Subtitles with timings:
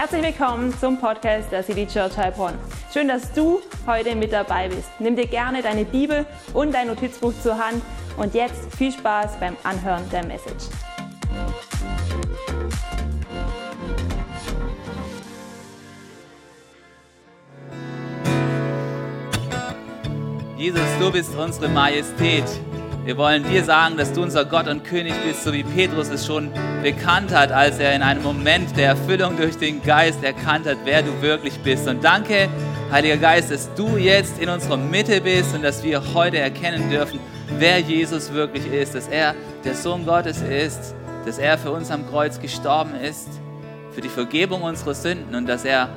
[0.00, 2.54] Herzlich willkommen zum Podcast der City Church Heilbronn.
[2.94, 4.88] Schön, dass du heute mit dabei bist.
[5.00, 6.24] Nimm dir gerne deine Bibel
[6.54, 7.82] und dein Notizbuch zur Hand
[8.16, 10.66] und jetzt viel Spaß beim Anhören der Message.
[20.56, 22.44] Jesus, du bist unsere Majestät.
[23.08, 26.26] Wir wollen dir sagen, dass du unser Gott und König bist, so wie Petrus es
[26.26, 26.50] schon
[26.82, 31.00] bekannt hat, als er in einem Moment der Erfüllung durch den Geist erkannt hat, wer
[31.00, 31.88] du wirklich bist.
[31.88, 32.50] Und danke,
[32.92, 37.18] Heiliger Geist, dass du jetzt in unserer Mitte bist und dass wir heute erkennen dürfen,
[37.58, 40.94] wer Jesus wirklich ist, dass er der Sohn Gottes ist,
[41.24, 43.30] dass er für uns am Kreuz gestorben ist,
[43.94, 45.88] für die Vergebung unserer Sünden und dass er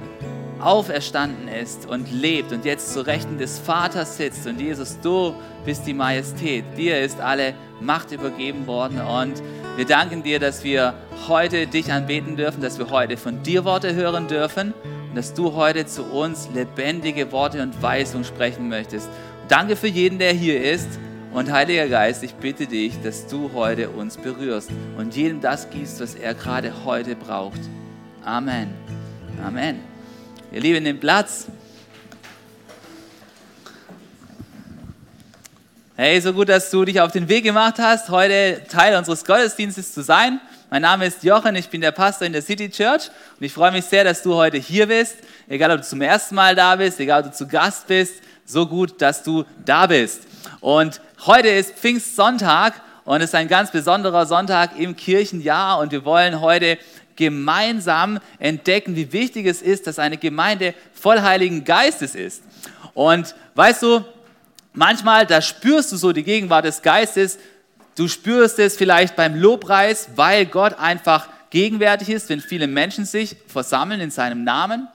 [0.61, 4.47] auferstanden ist und lebt und jetzt zu Rechten des Vaters sitzt.
[4.47, 5.33] Und Jesus, du
[5.65, 6.65] bist die Majestät.
[6.77, 9.02] Dir ist alle Macht übergeben worden.
[9.02, 9.41] Und
[9.75, 10.93] wir danken dir, dass wir
[11.27, 14.73] heute dich anbeten dürfen, dass wir heute von dir Worte hören dürfen
[15.09, 19.08] und dass du heute zu uns lebendige Worte und Weisung sprechen möchtest.
[19.08, 20.88] Und danke für jeden, der hier ist.
[21.33, 26.02] Und Heiliger Geist, ich bitte dich, dass du heute uns berührst und jedem das gibst,
[26.02, 27.61] was er gerade heute braucht.
[28.25, 28.73] Amen.
[29.41, 29.91] Amen.
[30.53, 31.45] Ihr Lieben, nehmt Platz.
[35.95, 39.93] Hey, so gut, dass du dich auf den Weg gemacht hast, heute Teil unseres Gottesdienstes
[39.93, 40.41] zu sein.
[40.69, 43.71] Mein Name ist Jochen, ich bin der Pastor in der City Church und ich freue
[43.71, 45.16] mich sehr, dass du heute hier bist.
[45.47, 48.67] Egal, ob du zum ersten Mal da bist, egal, ob du zu Gast bist, so
[48.67, 50.23] gut, dass du da bist.
[50.59, 52.73] Und heute ist Pfingstsonntag
[53.05, 56.77] und es ist ein ganz besonderer Sonntag im Kirchenjahr und wir wollen heute
[57.22, 62.41] gemeinsam entdecken, wie wichtig es ist, dass eine Gemeinde voll Heiligen Geistes ist.
[62.95, 64.03] Und weißt du,
[64.73, 67.38] manchmal, da spürst du so die Gegenwart des Geistes,
[67.95, 73.36] du spürst es vielleicht beim Lobpreis, weil Gott einfach gegenwärtig ist, wenn viele Menschen sich
[73.45, 74.88] versammeln in seinem Namen.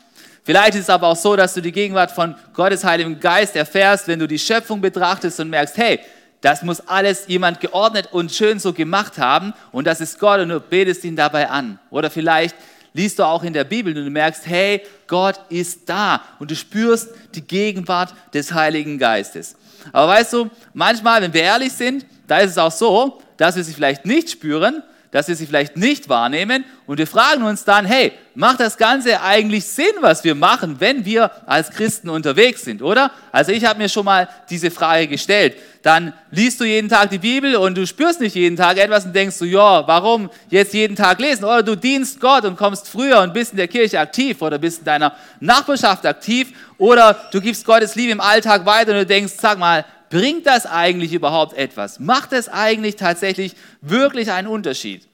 [0.43, 4.09] Vielleicht ist es aber auch so, dass du die Gegenwart von Gottes Heiligem Geist erfährst,
[4.09, 6.01] wenn du die Schöpfung betrachtest und merkst, hey,
[6.41, 10.51] das muss alles jemand geordnet und schön so gemacht haben und das ist Gott und
[10.51, 11.79] du betest ihn dabei an.
[11.91, 12.55] Oder vielleicht
[12.93, 16.57] liest du auch in der Bibel und du merkst, hey, Gott ist da und du
[16.57, 19.57] spürst die Gegenwart des Heiligen Geistes.
[19.93, 23.65] Aber weißt du, manchmal, wenn wir ehrlich sind, da ist es auch so, dass wir
[23.65, 24.83] sie vielleicht nicht spüren,
[25.17, 29.23] dass wir sie vielleicht nicht wahrnehmen und wir fragen uns dann, hey, macht das Ganze
[29.23, 33.11] eigentlich Sinn, was wir machen, wenn wir als Christen unterwegs sind, oder?
[33.33, 35.55] Also ich habe mir schon mal diese Frage gestellt.
[35.81, 39.17] Dann liest du jeden Tag die Bibel und du spürst nicht jeden Tag etwas und
[39.17, 41.45] denkst du, ja, warum jetzt jeden Tag lesen?
[41.45, 44.81] Oder du dienst Gott und kommst früher und bist in der Kirche aktiv oder bist
[44.81, 49.33] in deiner Nachbarschaft aktiv oder du gibst Gottes Liebe im Alltag weiter und du denkst,
[49.41, 51.99] sag mal, bringt das eigentlich überhaupt etwas?
[51.99, 55.07] Macht es eigentlich tatsächlich wirklich einen Unterschied?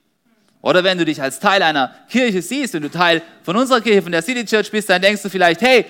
[0.60, 4.02] Oder wenn du dich als Teil einer Kirche siehst, wenn du Teil von unserer Kirche,
[4.02, 5.86] von der City Church bist, dann denkst du vielleicht, hey,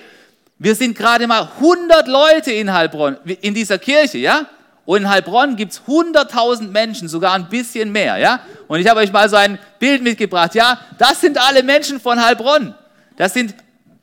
[0.57, 4.47] wir sind gerade mal 100 Leute in Heilbronn, in dieser Kirche, ja?
[4.85, 8.39] Und in Heilbronn gibt es 100.000 Menschen, sogar ein bisschen mehr, ja?
[8.67, 10.79] Und ich habe euch mal so ein Bild mitgebracht, ja?
[10.97, 12.75] Das sind alle Menschen von Heilbronn.
[13.17, 13.53] Das sind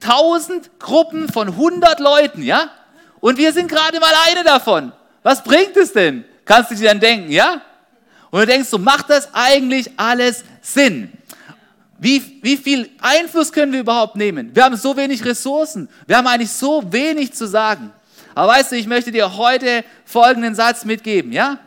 [0.03, 2.71] 1000 Gruppen von 100 Leuten, ja?
[3.20, 4.92] Und wir sind gerade mal eine davon.
[5.22, 6.25] Was bringt es denn?
[6.44, 7.60] Kannst du dir dann denken, ja?
[8.31, 11.12] Und du denkst so, macht das eigentlich alles Sinn?
[11.98, 14.54] Wie, wie viel Einfluss können wir überhaupt nehmen?
[14.54, 15.88] Wir haben so wenig Ressourcen.
[16.06, 17.92] Wir haben eigentlich so wenig zu sagen.
[18.34, 21.58] Aber weißt du, ich möchte dir heute folgenden Satz mitgeben, ja?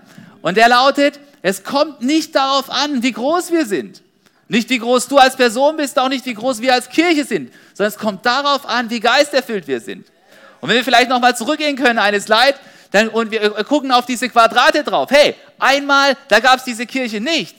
[0.41, 4.01] Und der lautet, es kommt nicht darauf an, wie groß wir sind.
[4.47, 7.51] Nicht wie groß du als Person bist, auch nicht wie groß wir als Kirche sind,
[7.73, 10.07] sondern es kommt darauf an, wie geisterfüllt wir sind.
[10.63, 12.55] Und wenn wir vielleicht nochmal zurückgehen können, eine Slide,
[12.91, 15.09] dann, und wir gucken auf diese Quadrate drauf.
[15.11, 17.57] Hey, einmal, da gab es diese Kirche nicht.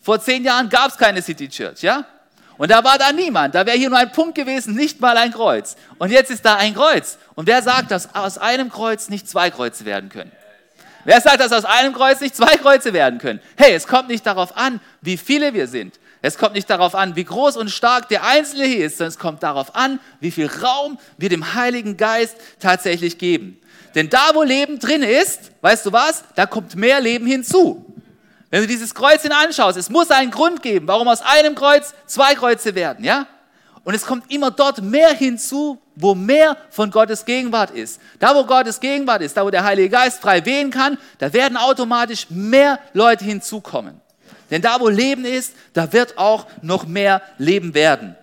[0.00, 2.06] Vor zehn Jahren gab es keine City Church, ja?
[2.56, 3.54] Und da war da niemand.
[3.54, 5.76] Da wäre hier nur ein Punkt gewesen, nicht mal ein Kreuz.
[5.98, 7.18] Und jetzt ist da ein Kreuz.
[7.34, 10.32] Und wer sagt, dass aus einem Kreuz nicht zwei Kreuze werden können?
[11.04, 13.40] Wer sagt, dass aus einem Kreuz nicht zwei Kreuze werden können?
[13.58, 16.00] Hey, es kommt nicht darauf an, wie viele wir sind.
[16.22, 19.18] Es kommt nicht darauf an, wie groß und stark der Einzelne hier ist, sondern es
[19.18, 23.58] kommt darauf an, wie viel Raum wir dem Heiligen Geist tatsächlich geben.
[23.94, 27.84] Denn da, wo Leben drin ist, weißt du was, da kommt mehr Leben hinzu.
[28.50, 32.34] Wenn du dieses Kreuz anschaust, es muss einen Grund geben, warum aus einem Kreuz zwei
[32.34, 33.26] Kreuze werden, ja?
[33.82, 38.00] Und es kommt immer dort mehr hinzu, wo mehr von Gottes Gegenwart ist.
[38.18, 41.56] Da, wo Gottes Gegenwart ist, da, wo der Heilige Geist frei wehen kann, da werden
[41.56, 44.00] automatisch mehr Leute hinzukommen.
[44.50, 48.16] Denn da, wo Leben ist, da wird auch noch mehr Leben werden.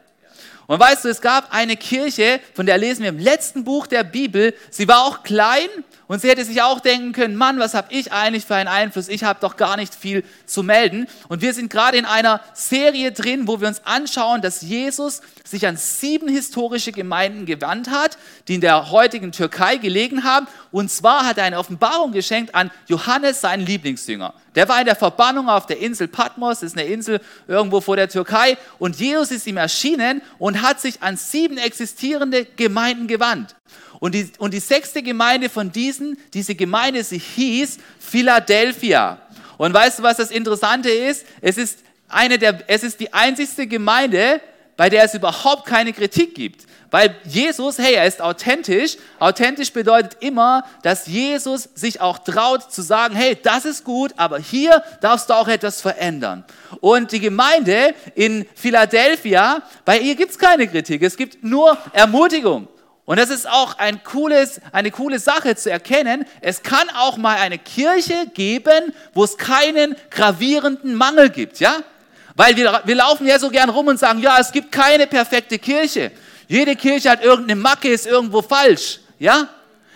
[0.67, 4.03] Und weißt du, es gab eine Kirche, von der lesen wir im letzten Buch der
[4.03, 4.53] Bibel.
[4.69, 5.69] Sie war auch klein
[6.07, 9.09] Und sie hätte sich auch denken können, Mann, was habe ich eigentlich für einen Einfluss?
[9.09, 11.07] Ich habe doch gar nicht viel zu melden.
[11.27, 15.67] Und wir sind gerade in einer Serie drin, wo wir uns anschauen, dass Jesus sich
[15.67, 18.17] an sieben historische Gemeinden gewandt hat,
[18.47, 20.47] die in der heutigen Türkei gelegen haben.
[20.71, 24.33] Und zwar hat er eine Offenbarung geschenkt an Johannes, seinen Lieblingsjünger.
[24.55, 27.97] Der war in der Verbannung auf der Insel Patmos, das ist eine Insel irgendwo vor
[27.97, 28.57] der Türkei.
[28.79, 33.55] Und Jesus ist ihm erschienen und hat sich an sieben existierende Gemeinden gewandt.
[33.99, 39.19] Und die, und die sechste Gemeinde von diesen, diese Gemeinde, sie hieß Philadelphia.
[39.57, 41.25] Und weißt du, was das Interessante ist?
[41.41, 44.39] Es ist, eine der, es ist die einzigste Gemeinde,
[44.75, 46.67] bei der es überhaupt keine Kritik gibt.
[46.89, 48.95] Weil Jesus, hey, er ist authentisch.
[49.19, 54.39] Authentisch bedeutet immer, dass Jesus sich auch traut zu sagen, hey, das ist gut, aber
[54.39, 56.45] hier darfst du auch etwas verändern.
[56.79, 62.69] Und die Gemeinde in Philadelphia, bei ihr gibt es keine Kritik, es gibt nur Ermutigung.
[63.07, 66.25] Und das ist auch ein cooles, eine coole Sache zu erkennen.
[66.41, 71.77] Es kann auch mal eine Kirche geben, wo es keinen gravierenden Mangel gibt, ja?
[72.35, 75.57] Weil wir, wir laufen ja so gern rum und sagen, ja, es gibt keine perfekte
[75.57, 76.11] Kirche.
[76.49, 79.47] Jede Kirche hat irgendeine Macke, ist irgendwo falsch, ja?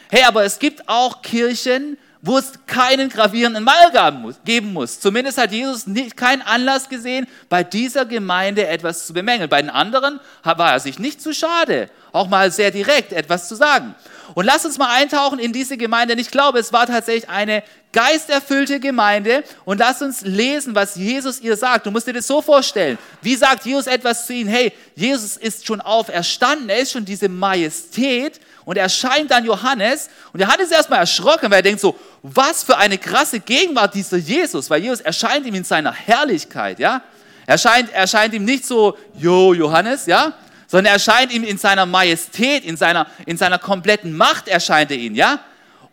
[0.09, 4.99] Hey, aber es gibt auch Kirchen, wo es keinen gravierenden Mangel geben muss.
[4.99, 9.49] Zumindest hat Jesus nicht, keinen Anlass gesehen, bei dieser Gemeinde etwas zu bemängeln.
[9.49, 13.55] Bei den anderen war er sich nicht zu schade, auch mal sehr direkt etwas zu
[13.55, 13.95] sagen.
[14.33, 16.13] Und lass uns mal eintauchen in diese Gemeinde.
[16.13, 19.43] ich glaube, es war tatsächlich eine geisterfüllte Gemeinde.
[19.65, 21.85] Und lass uns lesen, was Jesus ihr sagt.
[21.85, 22.97] Du musst dir das so vorstellen.
[23.21, 24.49] Wie sagt Jesus etwas zu ihnen?
[24.49, 26.69] Hey, Jesus ist schon auferstanden.
[26.69, 28.39] Er ist schon diese Majestät.
[28.71, 30.09] Und er erscheint dann Johannes.
[30.31, 34.15] Und Johannes ist erstmal erschrocken, weil er denkt so, was für eine krasse Gegenwart dieser
[34.15, 34.69] Jesus.
[34.69, 37.01] Weil Jesus erscheint ihm in seiner Herrlichkeit, ja.
[37.45, 40.31] Er erscheint, erscheint ihm nicht so, Jo, Johannes, ja,
[40.67, 44.97] sondern er erscheint ihm in seiner Majestät, in seiner, in seiner kompletten Macht erscheint er
[44.97, 45.41] ihn, ja?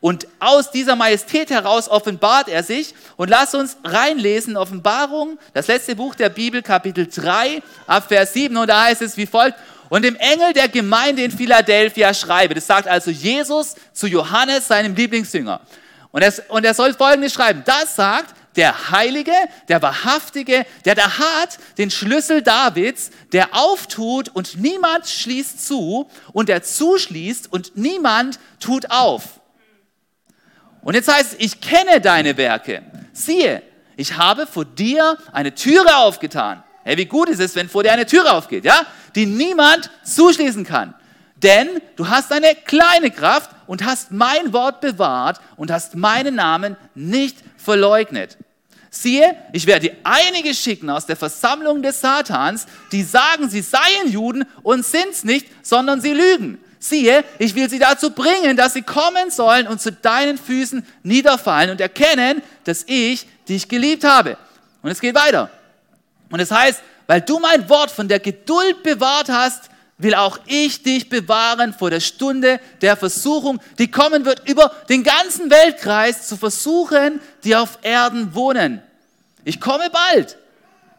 [0.01, 2.95] Und aus dieser Majestät heraus offenbart er sich.
[3.17, 8.57] Und lass uns reinlesen, Offenbarung, das letzte Buch der Bibel, Kapitel 3, ab Vers 7.
[8.57, 12.67] Und da heißt es wie folgt, und dem Engel der Gemeinde in Philadelphia schreibe, das
[12.67, 15.61] sagt also Jesus zu Johannes, seinem Lieblingsjünger.
[16.11, 19.33] Und er, und er soll Folgendes schreiben, das sagt der Heilige,
[19.69, 26.49] der Wahrhaftige, der da hat den Schlüssel Davids, der auftut und niemand schließt zu und
[26.49, 29.41] der zuschließt und niemand tut auf.
[30.83, 32.83] Und jetzt heißt es, ich kenne deine Werke.
[33.13, 33.63] Siehe,
[33.97, 36.63] ich habe vor dir eine Türe aufgetan.
[36.89, 38.81] Hey, wie gut ist es, wenn vor dir eine Türe aufgeht, ja?
[39.15, 40.95] Die niemand zuschließen kann.
[41.37, 46.79] Denn du hast eine kleine Kraft und hast mein Wort bewahrt und hast meinen Namen
[46.95, 48.39] nicht verleugnet.
[48.89, 54.47] Siehe, ich werde einige schicken aus der Versammlung des Satans, die sagen, sie seien Juden
[54.63, 56.59] und sind's nicht, sondern sie lügen.
[56.79, 61.69] Siehe, ich will sie dazu bringen, dass sie kommen sollen und zu deinen Füßen niederfallen
[61.69, 64.39] und erkennen, dass ich dich geliebt habe.
[64.81, 65.51] Und es geht weiter.
[66.31, 70.83] Und es heißt, weil du mein Wort von der Geduld bewahrt hast, will auch ich
[70.83, 76.37] dich bewahren vor der Stunde der Versuchung, die kommen wird über den ganzen Weltkreis zu
[76.37, 78.81] versuchen, die auf Erden wohnen.
[79.45, 80.37] Ich komme bald.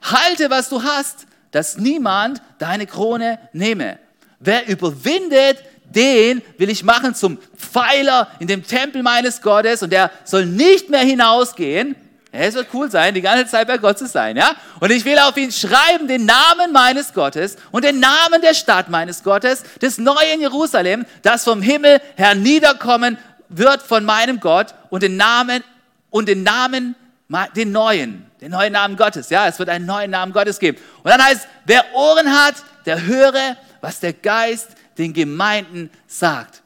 [0.02, 4.00] Halte, was du hast, dass niemand deine Krone nehme.
[4.40, 10.12] Wer überwindet, den will ich machen zum Pfeiler in dem Tempel meines Gottes und der
[10.24, 11.96] soll nicht mehr hinausgehen,
[12.32, 14.56] es wird cool sein, die ganze Zeit bei Gott zu sein, ja?
[14.80, 18.90] Und ich will auf ihn schreiben den Namen meines Gottes und den Namen der Stadt
[18.90, 23.18] meines Gottes, des neuen Jerusalem, das vom Himmel herniederkommen
[23.50, 25.64] wird von meinem Gott und den Namen
[26.12, 26.96] und den Namen,
[27.56, 29.48] den neuen, den neuen Namen Gottes, ja?
[29.48, 30.78] Es wird einen neuen Namen Gottes geben.
[31.04, 32.56] Und dann heißt, wer Ohren hat,
[32.86, 34.70] der höre, was der Geist
[35.00, 36.62] den Gemeinden sagt.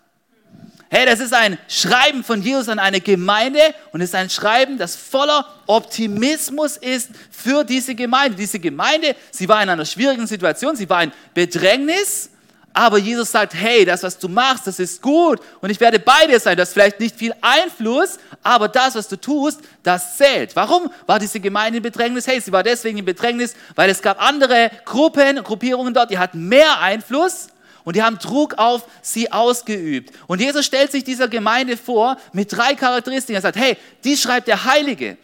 [0.96, 3.58] Hey, das ist ein Schreiben von Jesus an eine Gemeinde
[3.94, 8.38] und es ist ein Schreiben, das voller Optimismus ist für diese Gemeinde.
[8.38, 12.30] Diese Gemeinde, sie war in einer schwierigen Situation, sie war in Bedrängnis,
[12.74, 16.28] aber Jesus sagt, hey, das, was du machst, das ist gut und ich werde bei
[16.28, 16.58] dir sein.
[16.58, 20.56] Du hast vielleicht nicht viel Einfluss, aber das, was du tust, das zählt.
[20.56, 22.28] Warum war diese Gemeinde in Bedrängnis?
[22.28, 26.48] Hey, sie war deswegen in Bedrängnis, weil es gab andere Gruppen, Gruppierungen dort, die hatten
[26.48, 27.48] mehr Einfluss
[27.84, 30.14] und die haben Druck auf sie ausgeübt.
[30.28, 33.36] Und Jesus stellt sich dieser Gemeinde vor mit drei Charakteristiken.
[33.36, 35.18] Er sagt, hey, die schreibt der Heilige.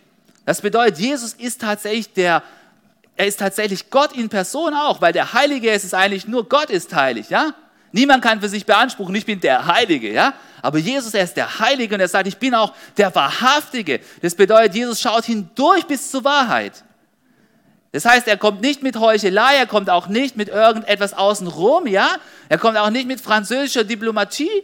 [0.46, 2.44] Das bedeutet, Jesus ist tatsächlich der,
[3.16, 6.70] er ist tatsächlich Gott in Person auch, weil der Heilige ist es eigentlich nur Gott
[6.70, 7.54] ist heilig, ja?
[7.92, 10.34] Niemand kann für sich beanspruchen, ich bin der Heilige, ja?
[10.62, 14.00] Aber Jesus, er ist der Heilige und er sagt, ich bin auch der Wahrhaftige.
[14.22, 16.84] Das bedeutet, Jesus schaut hindurch bis zur Wahrheit.
[17.92, 22.08] Das heißt, er kommt nicht mit Heuchelei, er kommt auch nicht mit irgendetwas außenrum, ja?
[22.48, 24.64] Er kommt auch nicht mit französischer Diplomatie.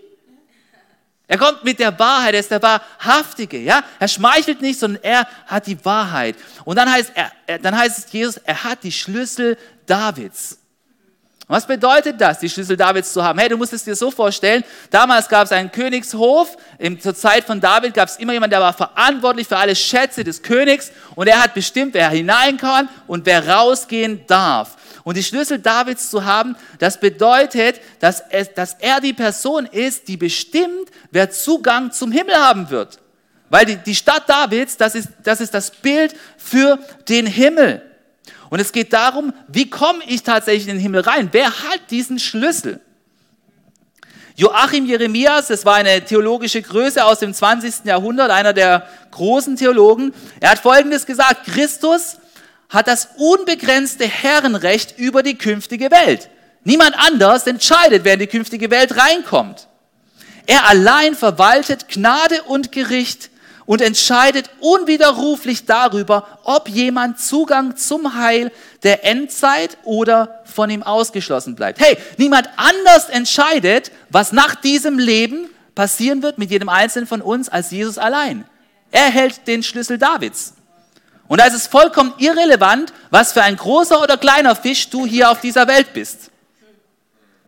[1.27, 3.83] Er kommt mit der Wahrheit, er ist der Wahrhaftige, ja.
[3.99, 6.35] Er schmeichelt nicht, sondern er hat die Wahrheit.
[6.65, 7.13] Und dann heißt,
[7.47, 10.59] er, dann heißt es Jesus, er hat die Schlüssel Davids.
[11.47, 13.37] Was bedeutet das, die Schlüssel Davids zu haben?
[13.37, 16.57] Hey, du musst es dir so vorstellen, damals gab es einen Königshof,
[16.99, 20.41] zur Zeit von David gab es immer jemanden, der war verantwortlich für alle Schätze des
[20.41, 24.75] Königs und er hat bestimmt, wer hinein kann und wer rausgehen darf.
[25.03, 30.07] Und die Schlüssel Davids zu haben, das bedeutet, dass, es, dass er die Person ist,
[30.07, 32.97] die bestimmt, wer Zugang zum Himmel haben wird.
[33.51, 37.83] Weil die, die Stadt Davids, das ist, das ist das Bild für den Himmel.
[38.49, 41.29] Und es geht darum, wie komme ich tatsächlich in den Himmel rein?
[41.31, 42.81] Wer hat diesen Schlüssel?
[44.37, 47.85] Joachim Jeremias, das war eine theologische Größe aus dem 20.
[47.85, 50.13] Jahrhundert, einer der großen Theologen.
[50.41, 52.17] Er hat Folgendes gesagt, Christus
[52.69, 56.29] hat das unbegrenzte Herrenrecht über die künftige Welt.
[56.65, 59.67] Niemand anders entscheidet, wer in die künftige Welt reinkommt.
[60.47, 63.29] Er allein verwaltet Gnade und Gericht
[63.65, 68.51] und entscheidet unwiderruflich darüber, ob jemand Zugang zum Heil
[68.83, 71.79] der Endzeit oder von ihm ausgeschlossen bleibt.
[71.79, 77.49] Hey, niemand anders entscheidet, was nach diesem Leben passieren wird mit jedem Einzelnen von uns
[77.49, 78.45] als Jesus allein.
[78.91, 80.53] Er hält den Schlüssel Davids.
[81.27, 85.31] Und da ist es vollkommen irrelevant, was für ein großer oder kleiner Fisch du hier
[85.31, 86.29] auf dieser Welt bist.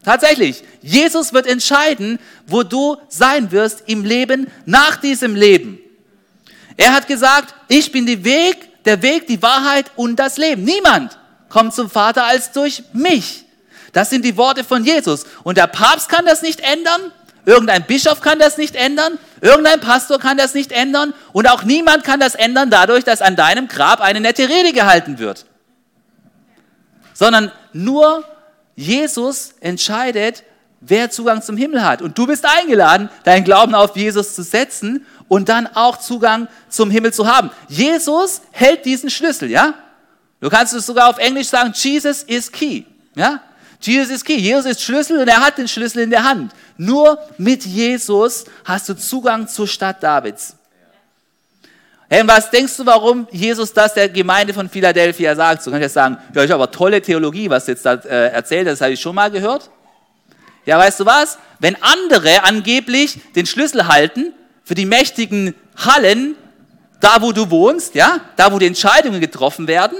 [0.04, 5.80] Tatsächlich, Jesus wird entscheiden, wo du sein wirst im Leben nach diesem Leben.
[6.78, 10.64] Er hat gesagt, ich bin der Weg, der Weg, die Wahrheit und das Leben.
[10.64, 11.18] Niemand
[11.50, 13.46] kommt zum Vater als durch mich.
[13.94, 15.26] Das sind die Worte von Jesus.
[15.44, 17.12] Und der Papst kann das nicht ändern,
[17.46, 22.04] irgendein Bischof kann das nicht ändern, irgendein Pastor kann das nicht ändern und auch niemand
[22.04, 25.46] kann das ändern dadurch, dass an deinem Grab eine nette Rede gehalten wird.
[27.14, 28.24] Sondern nur
[28.76, 30.44] Jesus entscheidet,
[30.82, 32.02] wer Zugang zum Himmel hat.
[32.02, 36.90] Und du bist eingeladen, deinen Glauben auf Jesus zu setzen und dann auch Zugang zum
[36.92, 37.52] Himmel zu haben.
[37.68, 39.74] Jesus hält diesen Schlüssel, ja?
[40.40, 42.84] Du kannst es sogar auf Englisch sagen, Jesus is key,
[43.16, 43.42] ja?
[43.80, 44.38] Jesus ist key.
[44.38, 46.52] Jesus ist Schlüssel und er hat den Schlüssel in der Hand.
[46.78, 50.56] Nur mit Jesus hast du Zugang zur Stadt Davids.
[52.10, 55.62] Hey, was denkst du, warum Jesus das der Gemeinde von Philadelphia sagt?
[55.62, 58.30] So kann ich jetzt sagen, ja, ich habe aber tolle Theologie, was jetzt da äh,
[58.30, 59.70] erzählt, das habe ich schon mal gehört.
[60.66, 61.38] Ja, weißt du was?
[61.60, 64.34] Wenn andere angeblich den Schlüssel halten,
[64.68, 66.36] für die mächtigen Hallen,
[67.00, 69.98] da wo du wohnst, ja, da wo die Entscheidungen getroffen werden,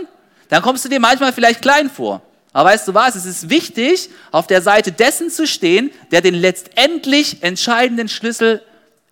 [0.50, 2.22] dann kommst du dir manchmal vielleicht klein vor.
[2.52, 6.34] Aber weißt du was, es ist wichtig, auf der Seite dessen zu stehen, der den
[6.34, 8.62] letztendlich entscheidenden Schlüssel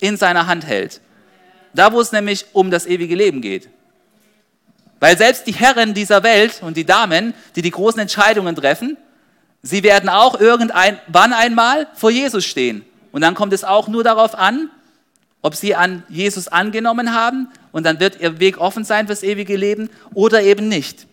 [0.01, 0.99] in seiner Hand hält.
[1.73, 3.69] Da, wo es nämlich um das ewige Leben geht.
[4.99, 8.97] Weil selbst die Herren dieser Welt und die Damen, die die großen Entscheidungen treffen,
[9.61, 12.83] sie werden auch irgendwann einmal vor Jesus stehen.
[13.13, 14.69] Und dann kommt es auch nur darauf an,
[15.45, 19.55] ob sie an Jesus angenommen haben und dann wird ihr Weg offen sein fürs ewige
[19.55, 21.05] Leben oder eben nicht.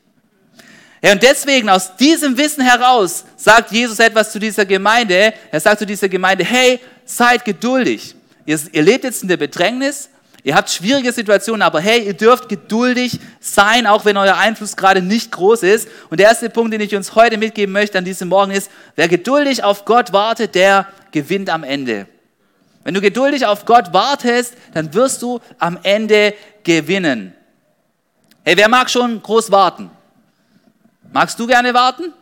[1.02, 5.34] Ja, und deswegen aus diesem Wissen heraus sagt Jesus etwas zu dieser Gemeinde.
[5.50, 8.14] Er sagt zu dieser Gemeinde, hey, seid geduldig.
[8.46, 10.08] Ihr, ihr lebt jetzt in der Bedrängnis,
[10.44, 15.02] ihr habt schwierige Situationen, aber hey, ihr dürft geduldig sein, auch wenn euer Einfluss gerade
[15.02, 15.88] nicht groß ist.
[16.08, 19.08] Und der erste Punkt, den ich uns heute mitgeben möchte an diesem Morgen ist, wer
[19.08, 22.06] geduldig auf Gott wartet, der gewinnt am Ende.
[22.84, 26.34] Wenn du geduldig auf Gott wartest, dann wirst du am Ende
[26.64, 27.34] gewinnen.
[28.44, 29.90] Hey, wer mag schon groß warten?
[31.12, 32.12] Magst du gerne warten?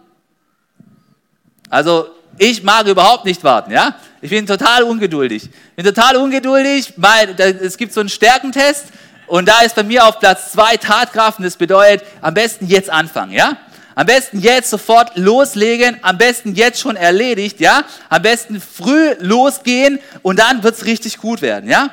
[1.70, 3.94] Also, ich mag überhaupt nicht warten, ja?
[4.20, 5.44] Ich bin total ungeduldig.
[5.44, 8.86] Ich bin total ungeduldig, weil es gibt so einen Stärkentest
[9.26, 12.90] und da ist bei mir auf Platz zwei Tatkraft und das bedeutet, am besten jetzt
[12.90, 13.56] anfangen, ja?
[14.00, 17.84] Am besten jetzt sofort loslegen, am besten jetzt schon erledigt, ja?
[18.08, 21.90] Am besten früh losgehen und dann wird es richtig gut werden, ja?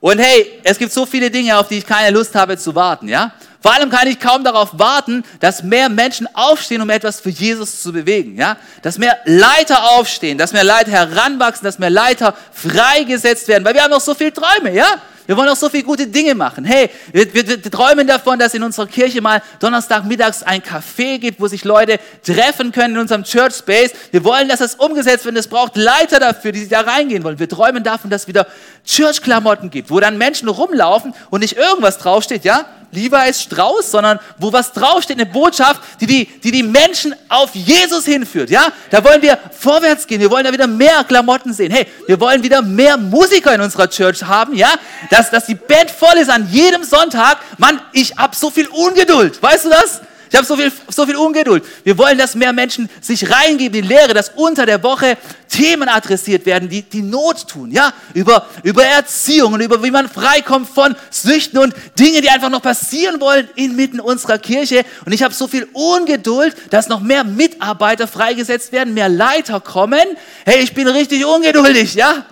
[0.00, 3.08] Und hey, es gibt so viele Dinge, auf die ich keine Lust habe zu warten,
[3.08, 3.34] ja?
[3.60, 7.82] Vor allem kann ich kaum darauf warten, dass mehr Menschen aufstehen, um etwas für Jesus
[7.82, 8.56] zu bewegen, ja?
[8.80, 13.82] Dass mehr Leiter aufstehen, dass mehr Leiter heranwachsen, dass mehr Leiter freigesetzt werden, weil wir
[13.82, 14.86] haben noch so viele Träume, ja?
[15.26, 16.64] Wir wollen auch so viele gute Dinge machen.
[16.64, 21.40] Hey, wir, wir, wir träumen davon, dass in unserer Kirche mal Donnerstagmittags ein Café gibt,
[21.40, 23.92] wo sich Leute treffen können in unserem Church Space.
[24.10, 25.36] Wir wollen, dass das umgesetzt wird.
[25.36, 27.38] Es braucht Leiter dafür, die da reingehen wollen.
[27.38, 28.46] Wir träumen davon, dass es wieder
[28.84, 32.66] Church-Klamotten gibt, wo dann Menschen rumlaufen und nicht irgendwas draufsteht, ja?
[32.94, 38.04] Levi Strauß, sondern wo was draufsteht, eine Botschaft, die die, die die Menschen auf Jesus
[38.04, 38.50] hinführt.
[38.50, 40.20] Ja, da wollen wir vorwärts gehen.
[40.20, 41.72] Wir wollen da wieder mehr Klamotten sehen.
[41.72, 44.54] Hey, wir wollen wieder mehr Musiker in unserer Church haben.
[44.54, 44.72] Ja,
[45.14, 47.38] dass, dass die Band voll ist an jedem Sonntag.
[47.58, 49.40] Mann, ich hab so viel Ungeduld.
[49.40, 50.00] Weißt du das?
[50.28, 51.62] Ich habe so viel, so viel Ungeduld.
[51.84, 55.16] Wir wollen, dass mehr Menschen sich reingeben in die Lehre, dass unter der Woche
[55.48, 57.92] Themen adressiert werden, die, die Not tun, ja?
[58.14, 62.62] Über, über Erziehung und über wie man freikommt von Süchten und Dinge, die einfach noch
[62.62, 64.84] passieren wollen inmitten unserer Kirche.
[65.06, 70.04] Und ich habe so viel Ungeduld, dass noch mehr Mitarbeiter freigesetzt werden, mehr Leiter kommen.
[70.44, 72.26] Hey, ich bin richtig ungeduldig, ja?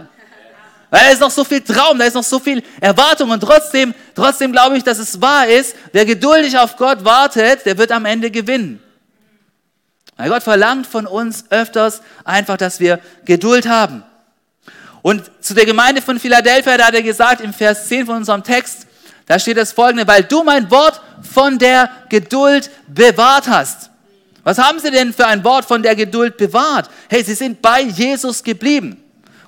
[0.93, 3.95] Weil da ist noch so viel Traum, da ist noch so viel Erwartung und trotzdem,
[4.15, 8.05] trotzdem glaube ich, dass es wahr ist, wer geduldig auf Gott wartet, der wird am
[8.05, 8.79] Ende gewinnen.
[10.19, 14.03] Weil Gott verlangt von uns öfters einfach, dass wir Geduld haben.
[15.01, 18.45] Und zu der Gemeinde von Philadelphia, da hat er gesagt, im Vers 10 von unserem
[18.45, 18.87] Text,
[19.25, 23.89] da steht das folgende, weil du mein Wort von der Geduld bewahrt hast.
[24.45, 26.91] Was haben sie denn für ein Wort von der Geduld bewahrt?
[27.09, 29.02] Hey, sie sind bei Jesus geblieben.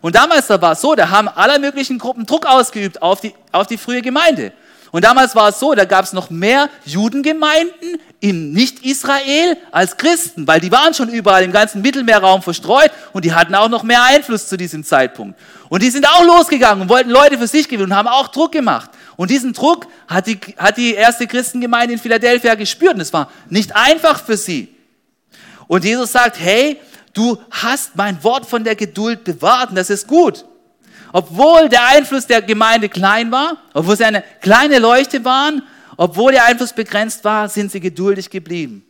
[0.05, 3.33] Und damals da war es so, da haben alle möglichen Gruppen Druck ausgeübt auf die,
[3.53, 4.53] auf die frühe Gemeinde.
[4.93, 10.47] Und damals war es so, da gab es noch mehr Judengemeinden in Nicht-Israel als Christen,
[10.47, 14.03] weil die waren schon überall im ganzen Mittelmeerraum verstreut und die hatten auch noch mehr
[14.03, 15.41] Einfluss zu diesem Zeitpunkt.
[15.71, 18.53] Und die sind auch losgegangen und wollten Leute für sich gewinnen und haben auch Druck
[18.53, 18.91] gemacht.
[19.17, 23.31] Und diesen Druck hat die, hat die erste Christengemeinde in Philadelphia gespürt und es war
[23.49, 24.69] nicht einfach für sie.
[25.67, 26.79] Und Jesus sagt, hey,
[27.15, 30.45] du hast mein Wort von der Geduld bewahrt und das ist gut.
[31.13, 35.63] Obwohl der Einfluss der Gemeinde klein war, obwohl sie eine kleine Leuchte waren,
[35.97, 38.85] obwohl der Einfluss begrenzt war, sind sie geduldig geblieben.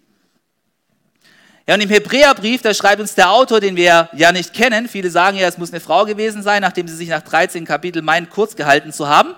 [1.66, 5.10] Ja, und im Hebräerbrief, da schreibt uns der Autor, den wir ja nicht kennen, viele
[5.10, 8.28] sagen ja, es muss eine Frau gewesen sein, nachdem sie sich nach 13 Kapiteln meinen,
[8.28, 9.34] kurz gehalten zu haben.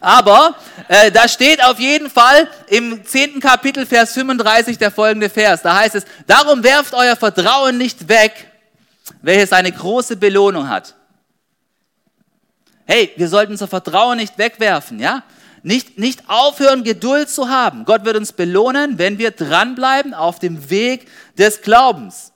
[0.00, 0.56] Aber
[0.88, 3.38] äh, da steht auf jeden Fall im 10.
[3.40, 5.60] Kapitel, Vers 35, der folgende Vers.
[5.60, 8.50] Da heißt es, darum werft euer Vertrauen nicht weg,
[9.20, 10.94] welches eine große Belohnung hat.
[12.86, 15.22] Hey, wir sollten unser Vertrauen nicht wegwerfen, ja?
[15.62, 17.84] Nicht, nicht aufhören, Geduld zu haben.
[17.84, 22.32] Gott wird uns belohnen, wenn wir dranbleiben auf dem Weg des Glaubens.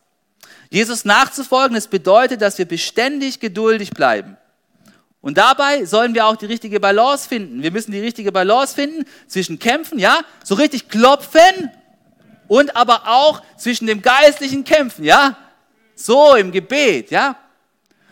[0.68, 4.36] Jesus nachzufolgen, das bedeutet, dass wir beständig geduldig bleiben.
[5.24, 7.62] Und dabei sollen wir auch die richtige Balance finden.
[7.62, 11.70] Wir müssen die richtige Balance finden zwischen Kämpfen, ja, so richtig klopfen
[12.46, 15.34] und aber auch zwischen dem geistlichen Kämpfen, ja,
[15.94, 17.36] so im Gebet, ja.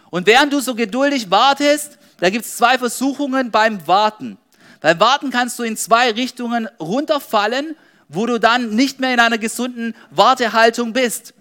[0.08, 4.38] Und während du so geduldig wartest, da gibt es zwei Versuchungen beim Warten.
[4.80, 7.76] Beim Warten kannst du in zwei Richtungen runterfallen,
[8.08, 11.34] wo du dann nicht mehr in einer gesunden Wartehaltung bist.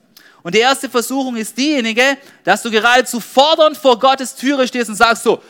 [0.43, 4.95] Und die erste Versuchung ist diejenige, dass du geradezu fordernd vor Gottes Türe stehst und
[4.95, 5.41] sagst so,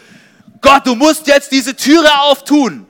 [0.60, 2.86] Gott, du musst jetzt diese Türe auftun.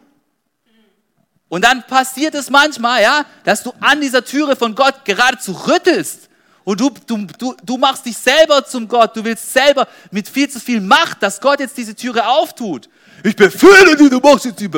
[1.47, 6.29] Und dann passiert es manchmal, ja, dass du an dieser Türe von Gott geradezu rüttelst.
[6.63, 9.15] Und du, du, du, du machst dich selber zum Gott.
[9.15, 12.87] Du willst selber mit viel zu viel Macht, dass Gott jetzt diese Türe auftut.
[13.23, 14.69] Ich befehle dir, du machst jetzt die.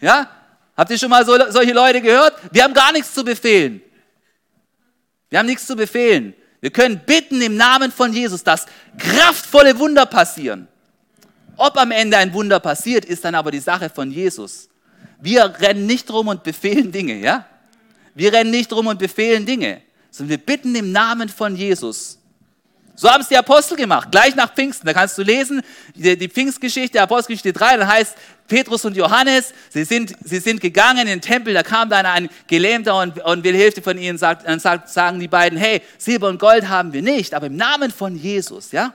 [0.00, 0.30] Ja?
[0.76, 2.34] Habt ihr schon mal so, solche Leute gehört?
[2.52, 3.82] Wir haben gar nichts zu befehlen.
[5.30, 6.34] Wir haben nichts zu befehlen.
[6.60, 8.66] Wir können bitten im Namen von Jesus, dass
[8.98, 10.68] kraftvolle Wunder passieren.
[11.56, 14.68] Ob am Ende ein Wunder passiert, ist dann aber die Sache von Jesus.
[15.20, 17.46] Wir rennen nicht rum und befehlen Dinge, ja?
[18.14, 22.18] Wir rennen nicht rum und befehlen Dinge, sondern wir bitten im Namen von Jesus.
[22.94, 24.86] So haben es die Apostel gemacht, gleich nach Pfingsten.
[24.86, 25.60] Da kannst du lesen,
[25.94, 28.16] die, Pfingstgeschichte, Apostelgeschichte 3, da heißt
[28.48, 32.28] Petrus und Johannes, sie sind, sie sind gegangen in den Tempel, da kam dann ein
[32.46, 36.28] Gelähmter und, und will Hilfe von ihnen, sagt, dann sagt, sagen die beiden, hey, Silber
[36.28, 38.94] und Gold haben wir nicht, aber im Namen von Jesus, ja?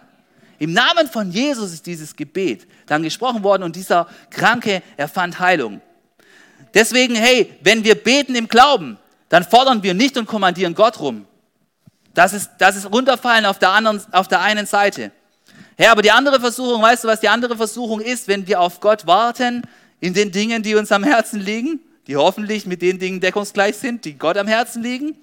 [0.60, 5.82] Im Namen von Jesus ist dieses Gebet dann gesprochen worden und dieser Kranke erfand Heilung.
[6.74, 8.98] Deswegen, hey, wenn wir beten im Glauben,
[9.30, 11.26] dann fordern wir nicht und kommandieren Gott rum.
[12.14, 15.12] Das ist, das ist runterfallen auf der, anderen, auf der einen Seite.
[15.77, 18.79] Hey, aber die andere Versuchung, weißt du, was die andere Versuchung ist, wenn wir auf
[18.79, 19.63] Gott warten
[19.99, 24.05] in den Dingen, die uns am Herzen liegen, die hoffentlich mit den Dingen deckungsgleich sind,
[24.05, 25.15] die Gott am Herzen liegen?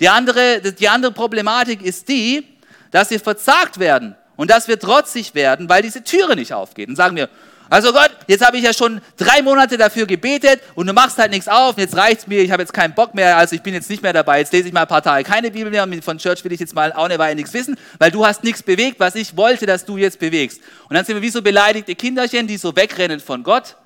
[0.00, 2.44] Die andere, die andere Problematik ist die,
[2.90, 6.88] dass wir verzagt werden und dass wir trotzig werden, weil diese Türe nicht aufgeht.
[6.88, 7.28] Und sagen wir,
[7.70, 11.30] also Gott, jetzt habe ich ja schon drei Monate dafür gebetet und du machst halt
[11.30, 13.88] nichts auf, jetzt reicht's mir, ich habe jetzt keinen Bock mehr, also ich bin jetzt
[13.88, 16.18] nicht mehr dabei, jetzt lese ich mal ein paar Tage keine Bibel mehr und von
[16.18, 18.98] Church will ich jetzt mal auch eine Weile nichts wissen, weil du hast nichts bewegt,
[18.98, 20.60] was ich wollte, dass du jetzt bewegst.
[20.88, 23.76] Und dann sind wir wie so beleidigte Kinderchen, die so wegrennen von Gott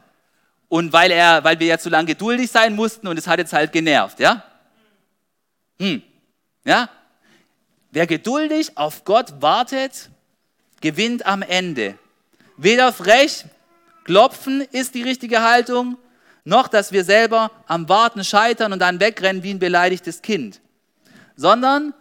[0.68, 3.52] und weil, er, weil wir ja zu lange geduldig sein mussten und es hat jetzt
[3.52, 4.42] halt genervt, ja?
[5.78, 6.02] Hm,
[6.64, 6.88] ja?
[7.90, 10.08] Wer geduldig auf Gott wartet,
[10.80, 11.98] gewinnt am Ende.
[12.56, 13.44] Weder frech,
[14.04, 15.96] klopfen ist die richtige Haltung,
[16.44, 20.60] noch dass wir selber am Warten scheitern und dann wegrennen wie ein beleidigtes Kind,
[21.36, 21.94] sondern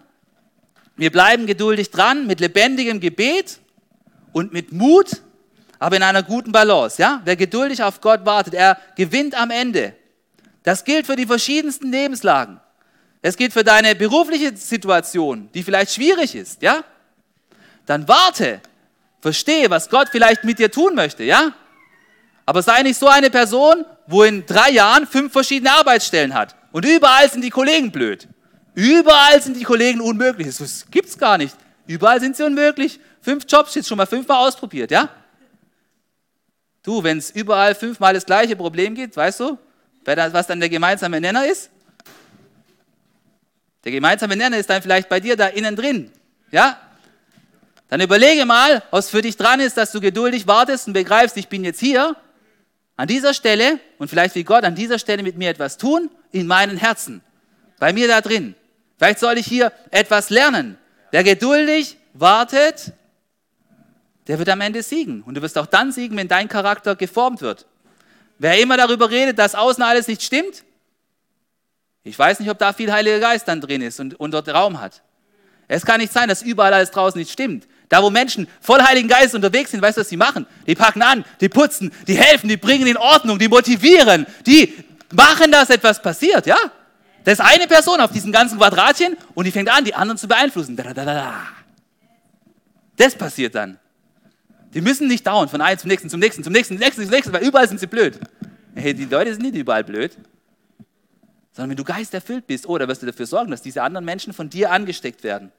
[0.96, 3.60] wir bleiben geduldig dran mit lebendigem Gebet
[4.32, 5.22] und mit Mut,
[5.80, 7.02] aber in einer guten Balance.
[7.02, 7.22] Ja?
[7.26, 9.96] Wer geduldig auf Gott wartet, er gewinnt am Ende.
[10.64, 12.60] Das gilt für die verschiedensten Lebenslagen.
[13.22, 16.84] Es geht für deine berufliche Situation, die vielleicht schwierig ist, ja?
[17.86, 18.62] Dann warte,
[19.22, 21.54] verstehe, was Gott vielleicht mit dir tun möchte, ja?
[22.46, 26.56] Aber sei nicht so eine Person, wo in drei Jahren fünf verschiedene Arbeitsstellen hat.
[26.72, 28.28] Und überall sind die Kollegen blöd.
[28.76, 30.58] Überall sind die Kollegen unmöglich.
[30.58, 31.56] Das gibt's gar nicht.
[31.88, 33.00] Überall sind sie unmöglich.
[33.22, 35.10] Fünf Jobs, jetzt schon mal fünfmal ausprobiert, ja?
[36.82, 39.58] Du, wenn es überall fünfmal das gleiche Problem gibt, weißt du,
[40.04, 41.70] was dann der gemeinsame Nenner ist?
[43.86, 46.12] Der gemeinsame Nenner ist dann vielleicht bei dir da innen drin,
[46.52, 46.78] ja?
[47.88, 51.48] Dann überlege mal, was für dich dran ist, dass du geduldig wartest und begreifst, ich
[51.48, 52.16] bin jetzt hier
[52.96, 56.48] an dieser Stelle und vielleicht will Gott an dieser Stelle mit mir etwas tun in
[56.48, 57.22] meinen Herzen,
[57.80, 58.56] bei mir da drin.
[58.98, 60.78] Vielleicht soll ich hier etwas lernen.
[61.12, 62.94] Wer geduldig wartet,
[64.28, 65.22] der wird am Ende siegen.
[65.24, 67.66] Und du wirst auch dann siegen, wenn dein Charakter geformt wird.
[68.40, 70.64] Wer immer darüber redet, dass außen alles nicht stimmt,
[72.04, 74.82] ich weiß nicht, ob da viel Heiliger Geist dann drin ist und, und dort Raum
[74.82, 75.02] hat.
[75.70, 77.66] Es kann nicht sein, dass überall alles draußen nicht stimmt.
[77.90, 80.46] Da, wo Menschen voll Heiligen Geist unterwegs sind, weißt du, was sie machen?
[80.66, 84.74] Die packen an, die putzen, die helfen, die bringen in Ordnung, die motivieren, die
[85.12, 86.58] machen, dass etwas passiert, ja?
[87.24, 90.28] Das ist eine Person auf diesen ganzen Quadratchen und die fängt an, die anderen zu
[90.28, 90.76] beeinflussen.
[92.98, 93.80] Das passiert dann.
[94.74, 97.12] Die müssen nicht dauern von einem zum nächsten, zum nächsten, zum nächsten, zum nächsten, zum
[97.12, 98.20] nächsten, weil überall sind sie blöd.
[98.76, 100.18] Hey, die Leute sind nicht überall blöd.
[101.52, 104.34] Sondern wenn du geisterfüllt bist, oh, da wirst du dafür sorgen, dass diese anderen Menschen
[104.34, 105.52] von dir angesteckt werden.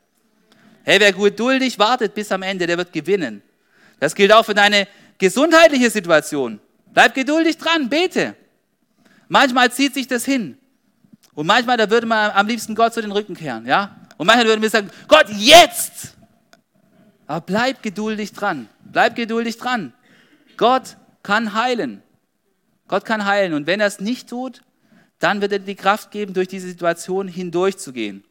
[0.84, 3.42] Hey, wer geduldig wartet bis am Ende, der wird gewinnen.
[4.00, 4.86] Das gilt auch für deine
[5.18, 6.60] gesundheitliche Situation.
[6.92, 8.34] Bleib geduldig dran, bete.
[9.28, 10.58] Manchmal zieht sich das hin.
[11.34, 13.96] Und manchmal, da würde man am liebsten Gott zu den Rücken kehren, ja?
[14.18, 16.14] Und manchmal würden wir sagen, Gott, jetzt!
[17.26, 18.68] Aber bleib geduldig dran.
[18.84, 19.94] Bleib geduldig dran.
[20.56, 22.02] Gott kann heilen.
[22.86, 23.54] Gott kann heilen.
[23.54, 24.62] Und wenn er es nicht tut,
[25.18, 28.24] dann wird er dir die Kraft geben, durch diese Situation hindurchzugehen.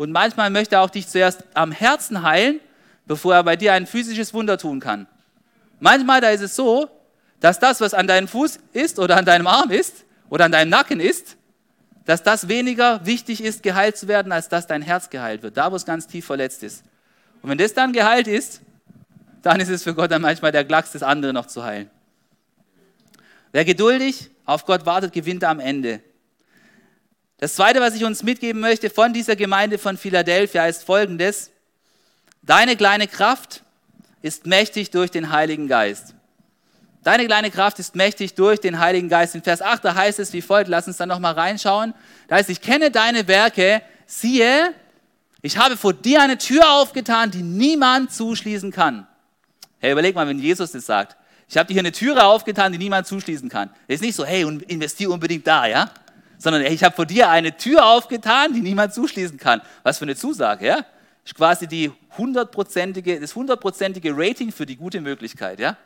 [0.00, 2.58] Und manchmal möchte er auch dich zuerst am Herzen heilen,
[3.04, 5.06] bevor er bei dir ein physisches Wunder tun kann.
[5.78, 6.88] Manchmal da ist es so,
[7.38, 10.70] dass das, was an deinem Fuß ist oder an deinem Arm ist oder an deinem
[10.70, 11.36] Nacken ist,
[12.06, 15.70] dass das weniger wichtig ist, geheilt zu werden, als dass dein Herz geheilt wird, da
[15.70, 16.82] wo es ganz tief verletzt ist.
[17.42, 18.62] Und wenn das dann geheilt ist,
[19.42, 21.90] dann ist es für Gott dann manchmal der Klacks, das andere noch zu heilen.
[23.52, 26.00] Wer geduldig auf Gott wartet, gewinnt am Ende.
[27.40, 31.50] Das Zweite, was ich uns mitgeben möchte von dieser Gemeinde von Philadelphia, ist folgendes.
[32.42, 33.62] Deine kleine Kraft
[34.20, 36.14] ist mächtig durch den Heiligen Geist.
[37.02, 39.34] Deine kleine Kraft ist mächtig durch den Heiligen Geist.
[39.34, 41.94] In Vers 8, da heißt es wie folgt, lass uns da nochmal reinschauen.
[42.28, 44.74] Da heißt, ich kenne deine Werke, siehe,
[45.40, 49.06] ich habe vor dir eine Tür aufgetan, die niemand zuschließen kann.
[49.78, 51.16] Hey, überleg mal, wenn Jesus das sagt.
[51.48, 53.70] Ich habe dir hier eine Türe aufgetan, die niemand zuschließen kann.
[53.88, 55.90] Das ist nicht so, hey, investier unbedingt da, ja?
[56.40, 59.60] Sondern ich habe vor dir eine Tür aufgetan, die niemand zuschließen kann.
[59.82, 60.86] Was für eine Zusage, ja?
[61.22, 65.76] Ist quasi die hundertprozentige, das hundertprozentige Rating für die gute Möglichkeit, ja?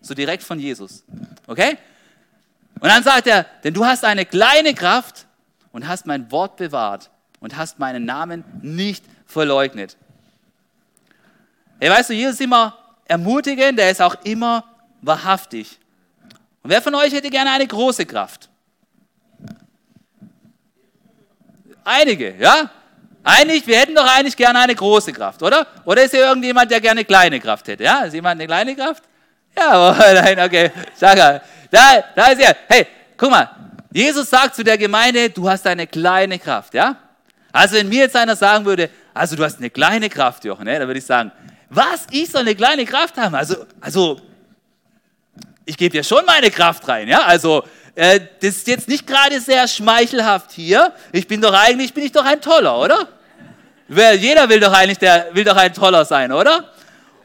[0.00, 1.04] So direkt von Jesus.
[1.46, 1.76] Okay?
[2.80, 5.26] Und dann sagt er, denn du hast eine kleine Kraft
[5.72, 9.98] und hast mein Wort bewahrt und hast meinen Namen nicht verleugnet.
[11.80, 14.64] Hey, weißt du, Jesus ist immer ermutigend, der ist auch immer
[15.02, 15.78] wahrhaftig.
[16.62, 18.47] Und wer von euch hätte gerne eine große Kraft?
[21.90, 22.68] Einige, ja?
[23.24, 25.66] Einig, wir hätten doch eigentlich gerne eine große Kraft, oder?
[25.86, 27.82] Oder ist hier irgendjemand, der gerne eine kleine Kraft hätte?
[27.82, 29.04] Ja, ist jemand eine kleine Kraft?
[29.56, 30.70] Ja, nein, okay.
[30.94, 31.40] Sag mal.
[31.70, 32.54] Da, da ist er.
[32.68, 33.48] Hey, guck mal.
[33.90, 36.94] Jesus sagt zu der Gemeinde, du hast eine kleine Kraft, ja?
[37.52, 40.78] Also wenn mir jetzt einer sagen würde, also du hast eine kleine Kraft, Jochen, ne,
[40.78, 41.32] dann würde ich sagen,
[41.70, 43.34] was, ich soll eine kleine Kraft haben?
[43.34, 44.20] Also, also
[45.64, 47.22] ich gebe ja schon meine Kraft rein, ja?
[47.22, 47.64] Also
[47.98, 50.92] äh, das ist jetzt nicht gerade sehr schmeichelhaft hier.
[51.10, 53.08] Ich bin doch eigentlich, bin ich doch ein Toller, oder?
[53.88, 56.72] Jeder will doch eigentlich, der will doch ein Toller sein, oder?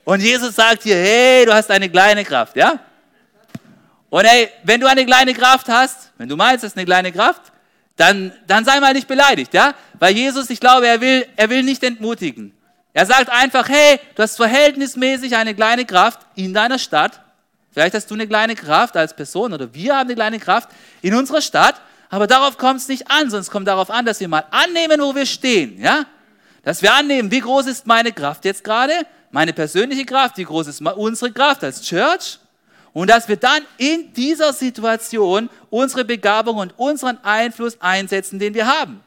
[0.04, 2.80] Und Jesus sagt hier, hey, du hast eine kleine Kraft, ja?
[4.10, 7.12] Und hey, wenn du eine kleine Kraft hast, wenn du meinst, das ist eine kleine
[7.12, 7.42] Kraft,
[7.96, 9.76] dann, dann sei mal nicht beleidigt, ja?
[10.00, 12.52] Weil Jesus, ich glaube, er will, er will nicht entmutigen.
[12.94, 17.23] Er sagt einfach, hey, du hast verhältnismäßig eine kleine Kraft in deiner Stadt.
[17.74, 20.70] Vielleicht hast du eine kleine Kraft als Person oder wir haben eine kleine Kraft
[21.02, 24.28] in unserer Stadt, aber darauf kommt es nicht an, es kommt darauf an, dass wir
[24.28, 26.06] mal annehmen, wo wir stehen, ja?
[26.64, 28.94] Dass wir annehmen, wie groß ist meine Kraft jetzt gerade,
[29.32, 32.40] meine persönliche Kraft, wie groß ist unsere Kraft als Church
[32.94, 38.68] und dass wir dann in dieser Situation unsere Begabung und unseren Einfluss einsetzen, den wir
[38.68, 39.04] haben.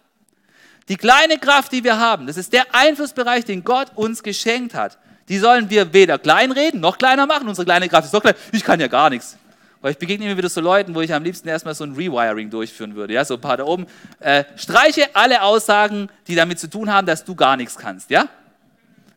[0.88, 4.98] Die kleine Kraft, die wir haben, das ist der Einflussbereich, den Gott uns geschenkt hat.
[5.28, 7.48] Die sollen wir weder kleinreden noch kleiner machen.
[7.48, 8.34] Unsere kleine Kraft ist doch klein.
[8.52, 9.36] Ich kann ja gar nichts.
[9.80, 12.50] Weil ich begegne immer wieder so Leuten, wo ich am liebsten erstmal so ein Rewiring
[12.50, 13.12] durchführen würde.
[13.12, 13.86] Ja, so ein paar da oben.
[14.20, 18.10] Äh, streiche alle Aussagen, die damit zu tun haben, dass du gar nichts kannst.
[18.10, 18.28] Ja?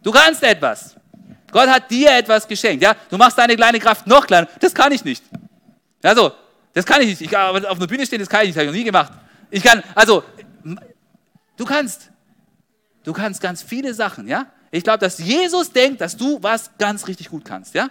[0.03, 0.95] Du kannst etwas.
[1.51, 2.83] Gott hat dir etwas geschenkt.
[2.83, 2.95] Ja?
[3.09, 4.47] Du machst deine kleine Kraft noch kleiner.
[4.59, 5.23] Das kann ich nicht.
[6.03, 6.33] Also,
[6.73, 7.21] das kann ich nicht.
[7.21, 8.57] Ich auf einer Bühne stehen, das kann ich nicht.
[8.57, 9.13] Das habe ich noch nie gemacht.
[9.49, 10.23] Ich kann, also,
[11.57, 12.09] du kannst.
[13.03, 14.45] Du kannst ganz viele Sachen, ja?
[14.71, 17.89] Ich glaube, dass Jesus denkt, dass du was ganz richtig gut kannst, ja?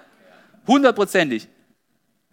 [0.66, 1.48] Hundertprozentig.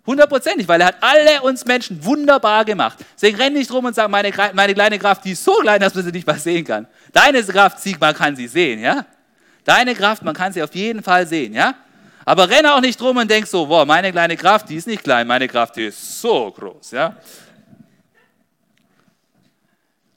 [0.05, 2.99] Hundertprozentig, weil er hat alle uns Menschen wunderbar gemacht.
[3.15, 5.95] Deswegen renn nicht rum und sag, meine, meine kleine Kraft, die ist so klein, dass
[5.95, 6.87] man sie nicht mal sehen kann.
[7.11, 9.05] Deine Kraft, man kann sie sehen, ja?
[9.63, 11.73] Deine Kraft, man kann sie auf jeden Fall sehen, ja?
[12.23, 15.03] Aber renn auch nicht rum und denk so, boah, meine kleine Kraft, die ist nicht
[15.03, 17.15] klein, meine Kraft, die ist so groß, ja?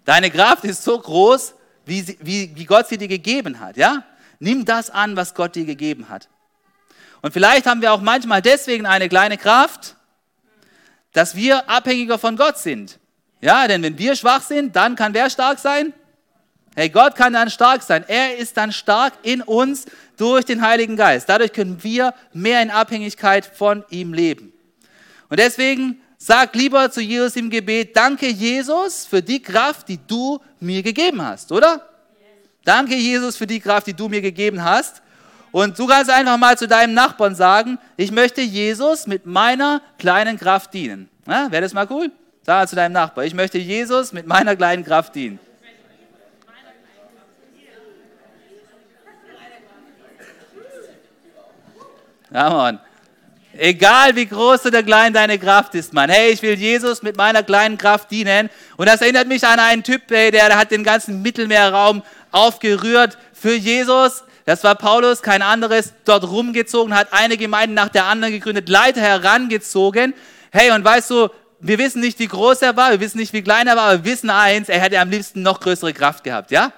[0.05, 1.55] Deine Kraft ist so groß,
[1.87, 4.05] wie, sie, wie, wie Gott sie dir gegeben hat, ja?
[4.38, 6.29] Nimm das an, was Gott dir gegeben hat.
[7.22, 9.96] Und vielleicht haben wir auch manchmal deswegen eine kleine Kraft,
[11.12, 12.98] dass wir abhängiger von Gott sind.
[13.40, 15.92] Ja, denn wenn wir schwach sind, dann kann wer stark sein?
[16.74, 18.05] Hey, Gott kann dann stark sein.
[18.07, 21.29] Er ist dann stark in uns durch den Heiligen Geist.
[21.29, 24.53] Dadurch können wir mehr in Abhängigkeit von ihm leben.
[25.29, 30.40] Und deswegen sag lieber zu Jesus im Gebet, danke Jesus für die Kraft, die du
[30.61, 31.88] mir gegeben hast, oder?
[32.69, 35.01] Danke Jesus für die Kraft, die du mir gegeben hast.
[35.53, 40.39] Und du kannst einfach mal zu deinem Nachbarn sagen, ich möchte Jesus mit meiner kleinen
[40.39, 41.09] Kraft dienen.
[41.25, 42.13] Wäre das mal cool?
[42.43, 45.39] Sag zu deinem Nachbarn, ich möchte Jesus mit meiner kleinen Kraft dienen.
[52.31, 52.81] Ja, Mann.
[53.61, 56.09] Egal wie groß oder klein deine Kraft ist, Mann.
[56.11, 58.51] Hey, ich will Jesus mit meiner kleinen Kraft dienen.
[58.77, 63.57] Und das erinnert mich an einen Typ, hey, der hat den ganzen Mittelmeerraum aufgerührt für
[63.57, 64.23] Jesus.
[64.44, 69.01] Das war Paulus, kein anderes, dort rumgezogen, hat eine Gemeinde nach der anderen gegründet, Leiter
[69.01, 70.14] herangezogen.
[70.53, 73.42] Hey, und weißt du, wir wissen nicht, wie groß er war, wir wissen nicht, wie
[73.42, 76.53] klein er war, aber wir wissen eins, er hätte am liebsten noch größere Kraft gehabt,
[76.53, 76.73] ja?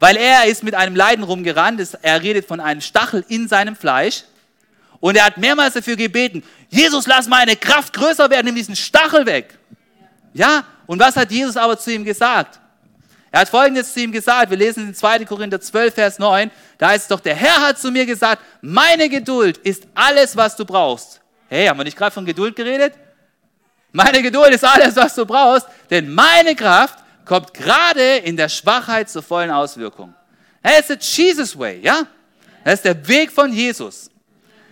[0.00, 4.24] Weil er ist mit einem Leiden rumgerannt, er redet von einem Stachel in seinem Fleisch.
[5.06, 9.24] Und er hat mehrmals dafür gebeten, Jesus, lass meine Kraft größer werden, nimm diesen Stachel
[9.24, 9.56] weg.
[10.34, 12.58] Ja, und was hat Jesus aber zu ihm gesagt?
[13.30, 15.24] Er hat Folgendes zu ihm gesagt, wir lesen in 2.
[15.24, 19.08] Korinther 12, Vers 9, da heißt es doch, der Herr hat zu mir gesagt, meine
[19.08, 21.20] Geduld ist alles, was du brauchst.
[21.48, 22.94] Hey, haben wir nicht gerade von Geduld geredet?
[23.92, 29.08] Meine Geduld ist alles, was du brauchst, denn meine Kraft kommt gerade in der Schwachheit
[29.08, 30.12] zur vollen Auswirkung.
[30.64, 32.08] Das ist der Jesus Way, ja?
[32.64, 34.10] Das ist der Weg von Jesus.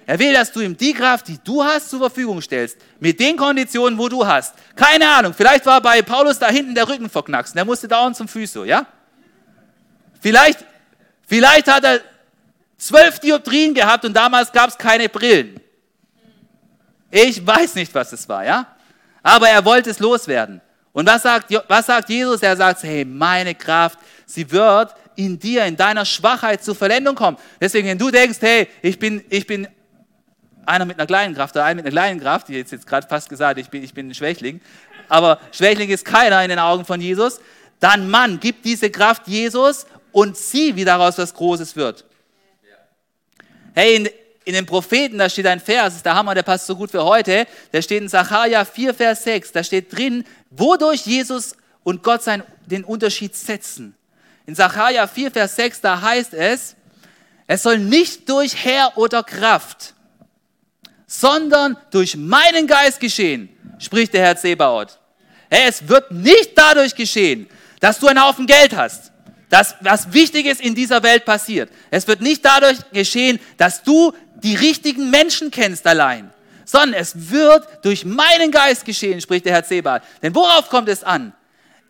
[0.07, 2.77] Er will, dass du ihm die Kraft, die du hast, zur Verfügung stellst.
[3.01, 4.55] Mit den Konditionen, wo du hast.
[4.77, 7.55] Keine Ahnung, vielleicht war bei Paulus da hinten der Rücken verknackst.
[7.55, 8.87] Der musste dauernd zum Physio, ja?
[10.21, 10.65] Vielleicht,
[11.27, 12.01] vielleicht hat er
[12.77, 15.61] zwölf Dioptrien gehabt und damals gab es keine Brillen.
[17.11, 18.67] Ich weiß nicht, was es war, ja?
[19.23, 20.61] Aber er wollte es loswerden.
[20.93, 22.43] Und was sagt, was sagt Jesus?
[22.43, 27.37] Er sagt, hey, meine Kraft, sie wird in dir, in deiner Schwachheit zur Verlendung kommen.
[27.61, 29.67] Deswegen, wenn du denkst, hey, ich bin, ich bin
[30.69, 33.07] einer mit einer kleinen Kraft oder einer mit einer kleinen Kraft, die jetzt, jetzt gerade
[33.07, 34.61] fast gesagt, ich bin, ich bin ein Schwächling,
[35.09, 37.41] aber Schwächling ist keiner in den Augen von Jesus,
[37.81, 42.05] dann Mann, gib diese Kraft Jesus und sieh, wie daraus was Großes wird.
[43.75, 44.09] Hey, in,
[44.45, 46.91] in den Propheten, da steht ein Vers, das ist der Hammer, der passt so gut
[46.91, 52.03] für heute, da steht in Sacharja 4, Vers 6, da steht drin, wodurch Jesus und
[52.03, 53.97] Gott sein, den Unterschied setzen.
[54.47, 56.77] In Sacharja 4, Vers 6, da heißt es,
[57.47, 59.95] es soll nicht durch Herr oder Kraft,
[61.07, 64.99] sondern durch meinen Geist geschehen, spricht der Herr Zebaoth.
[65.51, 67.49] Hey, es wird nicht dadurch geschehen,
[67.81, 69.13] dass du einen Haufen Geld hast,
[69.51, 71.71] dass was Wichtiges in dieser Welt passiert.
[71.91, 76.33] Es wird nicht dadurch geschehen, dass du die richtigen Menschen kennst allein,
[76.65, 80.03] sondern es wird durch meinen Geist geschehen, spricht der Herr Zebaoth.
[80.23, 81.33] Denn worauf kommt es an?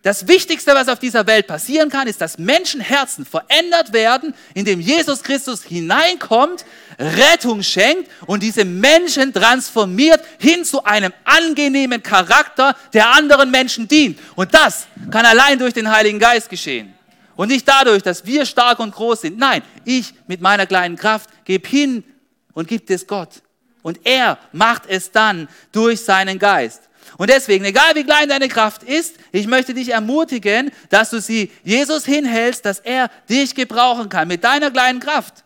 [0.05, 5.23] Das Wichtigste, was auf dieser Welt passieren kann, ist, dass Menschenherzen verändert werden, indem Jesus
[5.23, 6.67] Christus hineinkommt,
[6.99, 14.19] Rettung schenkt und diese Menschen transformiert hin zu einem angenehmen Charakter, der anderen Menschen dient.
[14.35, 16.95] Und das kann allein durch den Heiligen Geist geschehen.
[17.37, 19.39] Und nicht dadurch, dass wir stark und groß sind.
[19.39, 22.05] Nein, ich mit meiner kleinen Kraft gebe hin
[22.53, 23.43] und gebe es Gott.
[23.83, 26.83] Und er macht es dann durch seinen Geist.
[27.17, 31.53] Und deswegen, egal wie klein deine Kraft ist, ich möchte dich ermutigen, dass du sie
[31.63, 35.44] Jesus hinhältst, dass er dich gebrauchen kann mit deiner kleinen Kraft.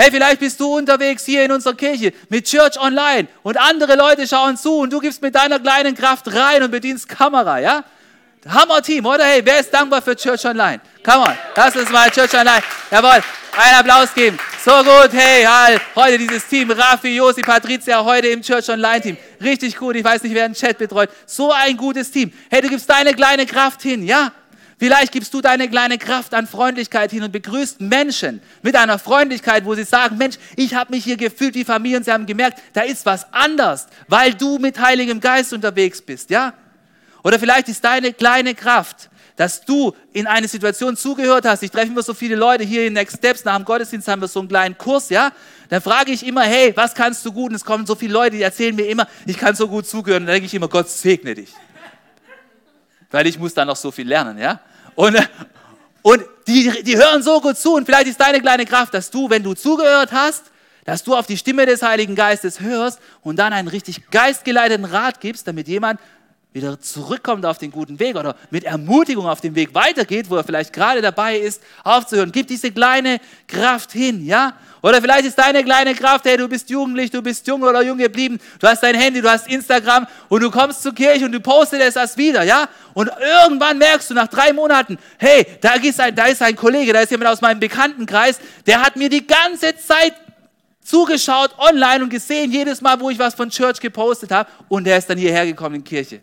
[0.00, 4.26] Hey, vielleicht bist du unterwegs hier in unserer Kirche mit Church Online und andere Leute
[4.26, 7.84] schauen zu und du gibst mit deiner kleinen Kraft rein und bedienst Kamera, ja?
[8.48, 9.26] Hammer-Team, oder?
[9.26, 10.80] Hey, wer ist dankbar für Church Online?
[11.04, 12.62] Come on, lass uns mal Church Online.
[12.90, 13.22] Jawohl,
[13.58, 14.38] einen Applaus geben.
[14.64, 15.82] So gut, hey, halt.
[15.94, 19.18] Heute dieses Team, Rafi, Josi, Patricia, heute im Church Online Team.
[19.42, 21.10] Richtig gut, ich weiß nicht, wer den Chat betreut.
[21.26, 22.32] So ein gutes Team.
[22.48, 24.32] Hey, du gibst deine kleine Kraft hin, ja?
[24.80, 29.66] Vielleicht gibst du deine kleine Kraft an Freundlichkeit hin und begrüßt Menschen mit einer Freundlichkeit,
[29.66, 32.62] wo sie sagen, Mensch, ich habe mich hier gefühlt wie Familie und sie haben gemerkt,
[32.72, 36.54] da ist was anders, weil du mit Heiligem Geist unterwegs bist, ja?
[37.22, 41.62] Oder vielleicht ist deine kleine Kraft, dass du in eine Situation zugehört hast.
[41.62, 44.28] Ich treffe immer so viele Leute hier in Next Steps, nach dem Gottesdienst haben wir
[44.28, 45.30] so einen kleinen Kurs, ja.
[45.68, 47.50] Dann frage ich immer, hey, was kannst du gut?
[47.50, 50.22] Und es kommen so viele Leute, die erzählen mir immer, ich kann so gut zugehören.
[50.22, 51.52] Und dann denke ich immer, Gott segne dich.
[53.10, 54.58] Weil ich muss da noch so viel lernen, ja.
[55.00, 55.16] Und,
[56.02, 57.74] und die, die hören so gut zu.
[57.74, 60.44] Und vielleicht ist deine kleine Kraft, dass du, wenn du zugehört hast,
[60.84, 65.20] dass du auf die Stimme des Heiligen Geistes hörst und dann einen richtig geistgeleiteten Rat
[65.20, 66.00] gibst, damit jemand
[66.52, 70.42] wieder zurückkommt auf den guten Weg oder mit Ermutigung auf dem Weg weitergeht, wo er
[70.42, 72.32] vielleicht gerade dabei ist, aufzuhören.
[72.32, 74.54] Gib diese kleine Kraft hin, ja?
[74.82, 77.98] Oder vielleicht ist deine kleine Kraft, hey, du bist jugendlich, du bist jung oder jung
[77.98, 81.40] geblieben, du hast dein Handy, du hast Instagram und du kommst zur Kirche und du
[81.40, 82.68] postest das wieder, ja?
[82.94, 83.10] Und
[83.44, 87.00] irgendwann merkst du nach drei Monaten, hey, da ist ein, da ist ein Kollege, da
[87.00, 90.14] ist jemand aus meinem Bekanntenkreis, der hat mir die ganze Zeit
[90.82, 94.98] zugeschaut online und gesehen, jedes Mal, wo ich was von Church gepostet habe und der
[94.98, 96.20] ist dann hierher gekommen in Kirche.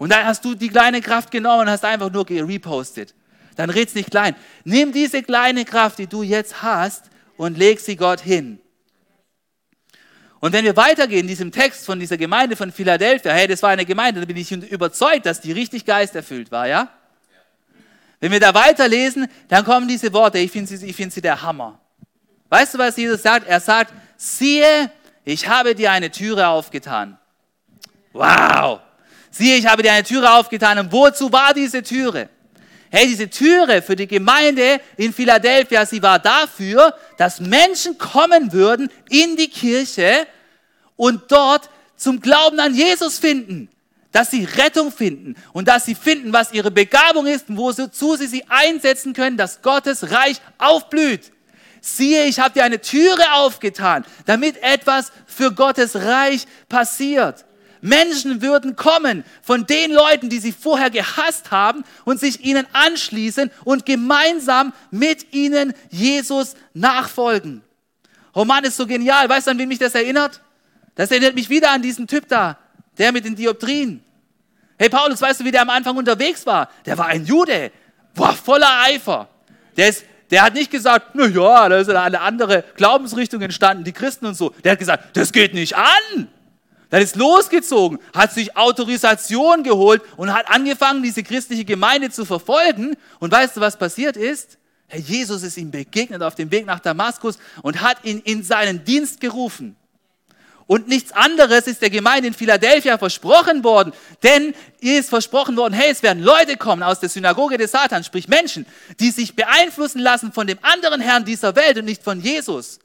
[0.00, 3.14] Und dann hast du die kleine Kraft genommen und hast einfach nur repostet.
[3.56, 4.34] Dann red's nicht klein.
[4.64, 8.58] Nimm diese kleine Kraft, die du jetzt hast, und leg sie Gott hin.
[10.40, 13.68] Und wenn wir weitergehen in diesem Text von dieser Gemeinde von Philadelphia, hey, das war
[13.68, 16.88] eine Gemeinde, da bin ich überzeugt, dass die richtig geisterfüllt war, ja?
[18.20, 21.78] Wenn wir da weiterlesen, dann kommen diese Worte, ich finde sie, find sie der Hammer.
[22.48, 23.46] Weißt du, was Jesus sagt?
[23.46, 24.90] Er sagt, siehe,
[25.26, 27.18] ich habe dir eine Türe aufgetan.
[28.14, 28.80] Wow!
[29.30, 30.78] Siehe, ich habe dir eine Türe aufgetan.
[30.78, 32.28] Und wozu war diese Türe?
[32.90, 38.90] Hey, diese Türe für die Gemeinde in Philadelphia, sie war dafür, dass Menschen kommen würden
[39.08, 40.26] in die Kirche
[40.96, 43.68] und dort zum Glauben an Jesus finden.
[44.10, 48.26] Dass sie Rettung finden und dass sie finden, was ihre Begabung ist und wozu sie
[48.26, 51.30] sie einsetzen können, dass Gottes Reich aufblüht.
[51.80, 57.44] Siehe, ich habe dir eine Türe aufgetan, damit etwas für Gottes Reich passiert.
[57.80, 63.50] Menschen würden kommen von den Leuten, die sie vorher gehasst haben und sich ihnen anschließen
[63.64, 67.62] und gemeinsam mit ihnen Jesus nachfolgen.
[68.34, 69.28] Oh ist so genial.
[69.28, 70.40] Weißt du, an wen mich das erinnert?
[70.94, 72.58] Das erinnert mich wieder an diesen Typ da,
[72.98, 74.04] der mit den Dioptrien.
[74.78, 76.70] Hey Paulus, weißt du, wie der am Anfang unterwegs war?
[76.86, 77.70] Der war ein Jude,
[78.14, 79.28] war voller Eifer.
[79.76, 83.92] Der, ist, der hat nicht gesagt, na ja, da ist eine andere Glaubensrichtung entstanden, die
[83.92, 84.50] Christen und so.
[84.64, 86.28] Der hat gesagt, das geht nicht an.
[86.90, 92.96] Dann ist losgezogen, hat sich Autorisation geholt und hat angefangen, diese christliche Gemeinde zu verfolgen.
[93.20, 94.58] Und weißt du, was passiert ist?
[94.88, 98.84] Herr Jesus ist ihm begegnet auf dem Weg nach Damaskus und hat ihn in seinen
[98.84, 99.76] Dienst gerufen.
[100.66, 105.74] Und nichts anderes ist der Gemeinde in Philadelphia versprochen worden, denn ihr ist versprochen worden,
[105.74, 108.66] hey, es werden Leute kommen aus der Synagoge des Satans, sprich Menschen,
[109.00, 112.78] die sich beeinflussen lassen von dem anderen Herrn dieser Welt und nicht von Jesus.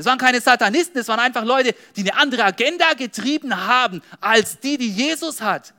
[0.00, 4.58] Das waren keine Satanisten, das waren einfach Leute, die eine andere Agenda getrieben haben, als
[4.58, 5.74] die, die Jesus hat.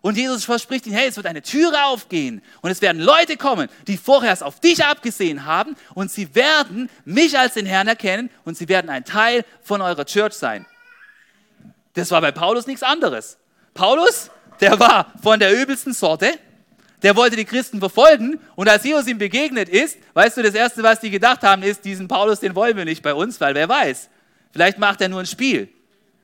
[0.00, 3.68] Und Jesus verspricht ihnen, hey, es wird eine Türe aufgehen und es werden Leute kommen,
[3.86, 8.28] die vorher es auf dich abgesehen haben und sie werden mich als den Herrn erkennen
[8.44, 10.66] und sie werden ein Teil von eurer Church sein.
[11.94, 13.38] Das war bei Paulus nichts anderes.
[13.72, 16.32] Paulus, der war von der übelsten Sorte,
[17.02, 20.82] der wollte die Christen verfolgen und als Jesus ihm begegnet ist, weißt du, das Erste,
[20.82, 23.68] was die gedacht haben, ist, diesen Paulus, den wollen wir nicht bei uns, weil wer
[23.68, 24.08] weiß,
[24.52, 25.68] vielleicht macht er nur ein Spiel.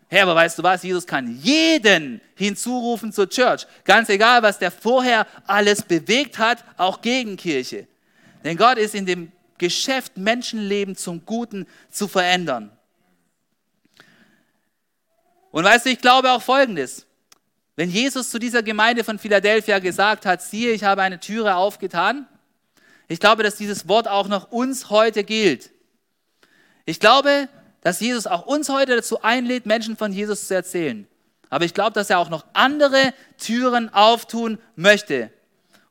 [0.08, 4.70] Hey, aber weißt du was, Jesus kann jeden hinzurufen zur Church, ganz egal, was der
[4.70, 7.86] vorher alles bewegt hat, auch gegen Kirche.
[8.44, 12.70] Denn Gott ist in dem Geschäft, Menschenleben zum Guten zu verändern.
[15.50, 17.06] Und weißt du, ich glaube auch Folgendes.
[17.76, 22.26] Wenn Jesus zu dieser Gemeinde von Philadelphia gesagt hat, siehe, ich habe eine Türe aufgetan,
[23.08, 25.70] ich glaube, dass dieses Wort auch noch uns heute gilt.
[26.86, 27.48] Ich glaube,
[27.82, 31.06] dass Jesus auch uns heute dazu einlädt, Menschen von Jesus zu erzählen.
[31.50, 35.30] Aber ich glaube, dass er auch noch andere Türen auftun möchte.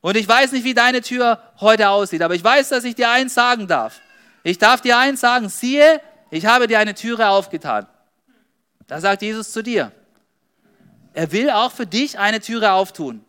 [0.00, 3.10] Und ich weiß nicht, wie deine Tür heute aussieht, aber ich weiß, dass ich dir
[3.10, 4.00] eins sagen darf.
[4.42, 7.86] Ich darf dir eins sagen, siehe, ich habe dir eine Türe aufgetan.
[8.86, 9.92] Da sagt Jesus zu dir.
[11.14, 13.24] Er will auch für dich eine Türe auftun.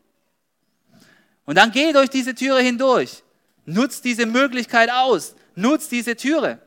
[1.46, 3.24] Und dann geh durch diese Türe hindurch.
[3.66, 5.36] Nutz diese Möglichkeit aus.
[5.56, 6.60] Nutz diese Türe.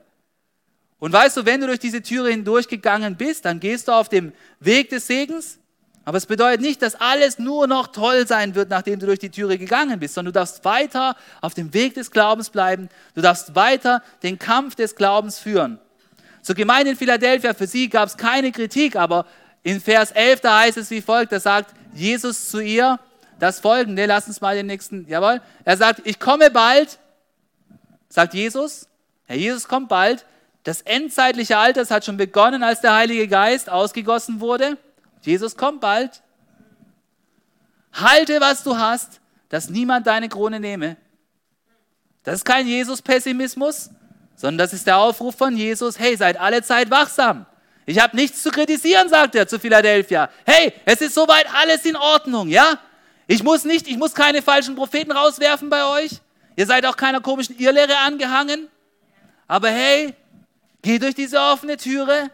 [1.01, 4.33] Und weißt du, wenn du durch diese Türe hindurchgegangen bist, dann gehst du auf dem
[4.61, 5.59] Weg des Segens.
[6.05, 9.31] Aber es bedeutet nicht, dass alles nur noch toll sein wird, nachdem du durch die
[9.31, 12.89] Türe gegangen bist, sondern du darfst weiter auf dem Weg des Glaubens bleiben.
[13.15, 15.79] Du darfst weiter den Kampf des Glaubens führen.
[16.43, 19.27] Zur Gemeinde in Philadelphia, für sie gab es keine Kritik, aber
[19.69, 22.99] in Vers 11, da heißt es wie folgt, da sagt Jesus zu ihr
[23.39, 26.99] das folgende, lass uns mal den nächsten, jawohl, er sagt, ich komme bald,
[28.09, 28.89] sagt Jesus,
[29.27, 30.25] Herr Jesus kommt bald,
[30.65, 34.79] das endzeitliche Alter hat schon begonnen, als der Heilige Geist ausgegossen wurde.
[35.21, 36.23] Jesus kommt bald.
[37.93, 40.97] Halte, was du hast, dass niemand deine Krone nehme.
[42.25, 43.91] Das ist kein Jesus-Pessimismus,
[44.35, 47.47] sondern das ist der Aufruf von Jesus, hey, seid alle Zeit wachsam.
[47.89, 50.31] Ich habe nichts zu kritisieren, sagt er zu Philadelphia.
[50.45, 52.79] Hey, es ist soweit alles in Ordnung, ja?
[53.27, 56.21] Ich muss nicht, ich muss keine falschen Propheten rauswerfen bei euch.
[56.57, 58.69] Ihr seid auch keiner komischen Irrlehre angehangen.
[59.47, 60.15] Aber hey,
[60.83, 62.31] geh durch diese offene Türe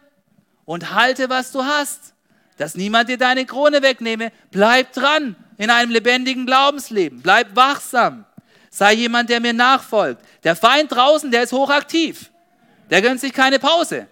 [0.65, 2.15] und halte, was du hast
[2.57, 4.33] dass niemand dir deine Krone wegnehme.
[4.51, 7.21] Bleib dran in einem lebendigen Glaubensleben.
[7.23, 8.25] Bleib wachsam.
[8.71, 10.23] Sei jemand, der mir nachfolgt.
[10.43, 12.31] Der Feind draußen, der ist hochaktiv.
[12.91, 14.07] Der gönnt sich keine Pause.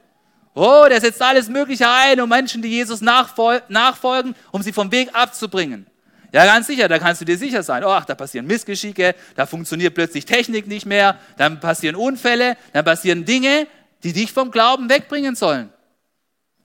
[0.54, 5.08] Oh, der setzt alles Mögliche ein, um Menschen, die Jesus nachfolgen, um sie vom Weg
[5.14, 5.86] abzubringen.
[6.32, 7.84] Ja, ganz sicher, da kannst du dir sicher sein.
[7.84, 12.84] Oh, ach, da passieren Missgeschicke, da funktioniert plötzlich Technik nicht mehr, dann passieren Unfälle, dann
[12.84, 13.66] passieren Dinge,
[14.02, 15.70] die dich vom Glauben wegbringen sollen.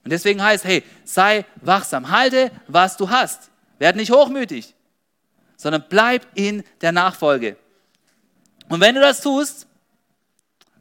[0.04, 3.50] Und deswegen heißt, hey, sei wachsam, halte, was du hast.
[3.78, 4.74] Werd nicht hochmütig,
[5.56, 7.56] sondern bleib in der Nachfolge.
[8.68, 9.67] Und wenn du das tust,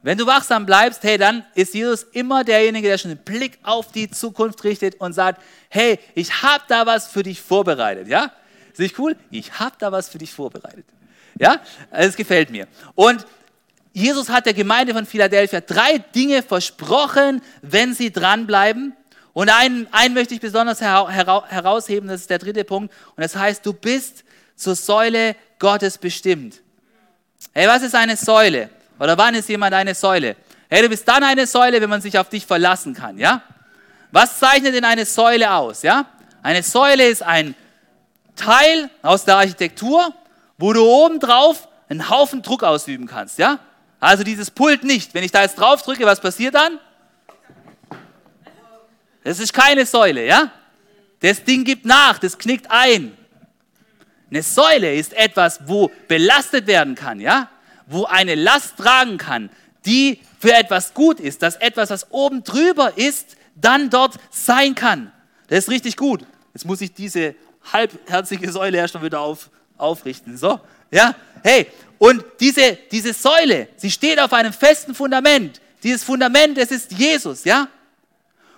[0.08, 3.92] wenn du wachsam bleibst, hey, dann ist Jesus immer derjenige, der schon den Blick auf
[3.92, 8.32] die Zukunft richtet und sagt, hey, ich habe da was für dich vorbereitet, ja?
[8.72, 9.18] Ist nicht cool?
[9.32, 10.86] Ich habe da was für dich vorbereitet.
[11.38, 11.60] Ja?
[11.92, 12.70] Es gefällt mir.
[12.96, 13.26] Und
[13.92, 18.96] Jesus hat der Gemeinde von Philadelphia drei Dinge versprochen, wenn sie dranbleiben.
[19.34, 22.96] Und einen, einen möchte ich besonders herausheben, das ist der dritte Punkt.
[23.18, 24.24] Und das heißt, du bist
[24.56, 26.62] zur Säule Gottes bestimmt.
[27.52, 28.70] Hey, was ist eine Säule?
[29.00, 30.36] Oder wann ist jemand eine Säule?
[30.70, 33.42] Hey, du bist dann eine Säule, wenn man sich auf dich verlassen kann, ja?
[34.12, 36.06] Was zeichnet denn eine Säule aus, ja?
[36.42, 37.56] Eine Säule ist ein
[38.36, 40.14] Teil aus der Architektur,
[40.58, 43.60] wo du oben drauf einen Haufen Druck ausüben kannst, ja?
[44.00, 45.14] Also dieses Pult nicht.
[45.14, 46.80] Wenn ich da jetzt drauf drücke, was passiert dann?
[49.24, 50.52] Das ist keine Säule, ja?
[51.20, 53.18] Das Ding gibt nach, das knickt ein.
[54.30, 57.50] Eine Säule ist etwas, wo belastet werden kann, ja?
[57.88, 59.50] Wo eine Last tragen kann,
[59.86, 65.12] die für etwas gut ist, dass etwas, was oben drüber ist, dann dort sein kann.
[65.48, 66.26] Das ist richtig gut.
[66.54, 67.36] Jetzt muss ich diese
[67.72, 70.38] halbherzige Säule erst mal wieder auf, aufrichten.
[70.38, 70.60] So,
[70.92, 71.16] ja?
[71.44, 71.68] Hey,
[71.98, 75.62] und diese, diese Säule, sie steht auf einem festen Fundament.
[75.84, 77.68] Dieses Fundament, das ist Jesus, ja?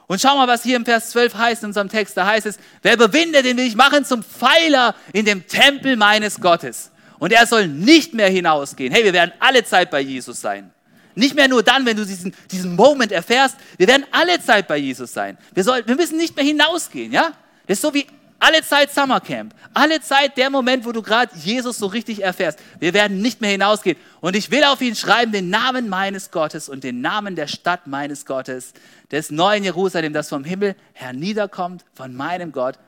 [0.07, 2.17] Und schau mal, was hier im Vers 12 heißt in unserem Text.
[2.17, 6.41] Da heißt es, wer überwindet, den will ich machen zum Pfeiler in dem Tempel meines
[6.41, 6.89] Gottes.
[7.19, 8.93] Und er soll nicht mehr hinausgehen.
[8.93, 10.71] Hey, wir werden alle Zeit bei Jesus sein.
[11.15, 13.57] Nicht mehr nur dann, wenn du diesen, diesen Moment erfährst.
[13.77, 15.37] Wir werden alle Zeit bei Jesus sein.
[15.53, 17.33] Wir, soll, wir müssen nicht mehr hinausgehen, ja?
[17.67, 18.05] Das ist so wie
[18.39, 19.53] alle Zeit Summercamp.
[19.73, 22.59] Alle Zeit der Moment, wo du gerade Jesus so richtig erfährst.
[22.79, 23.97] Wir werden nicht mehr hinausgehen.
[24.21, 27.85] Und ich will auf ihn schreiben den Namen meines Gottes und den Namen der Stadt
[27.85, 28.73] meines Gottes,
[29.11, 32.79] des neuen Jerusalem, das vom Himmel herniederkommt, von meinem Gott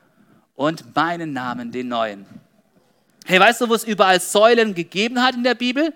[0.56, 2.26] und meinen Namen, den neuen.
[3.26, 5.94] Hey, weißt du, wo es überall Säulen gegeben hat in der Bibel?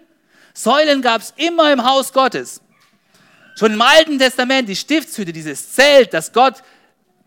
[0.54, 2.62] Säulen gab es immer im Haus Gottes.
[3.58, 6.56] Schon im Alten Testament, die Stiftshütte, dieses Zelt, das Gott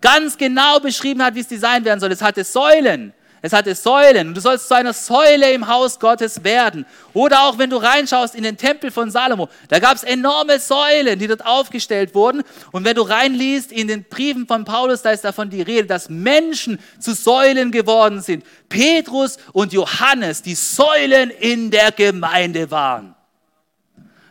[0.01, 2.13] ganz genau beschrieben hat, wie es designt werden soll.
[2.13, 3.13] Es hatte Säulen.
[3.41, 6.85] Es hatte Säulen und du sollst zu einer Säule im Haus Gottes werden.
[7.13, 11.19] Oder auch wenn du reinschaust in den Tempel von Salomo, da gab es enorme Säulen,
[11.19, 12.43] die dort aufgestellt wurden.
[12.73, 16.09] Und wenn du reinliest in den Briefen von Paulus, da ist davon die Rede, dass
[16.09, 18.45] Menschen zu Säulen geworden sind.
[18.69, 23.15] Petrus und Johannes, die Säulen in der Gemeinde waren.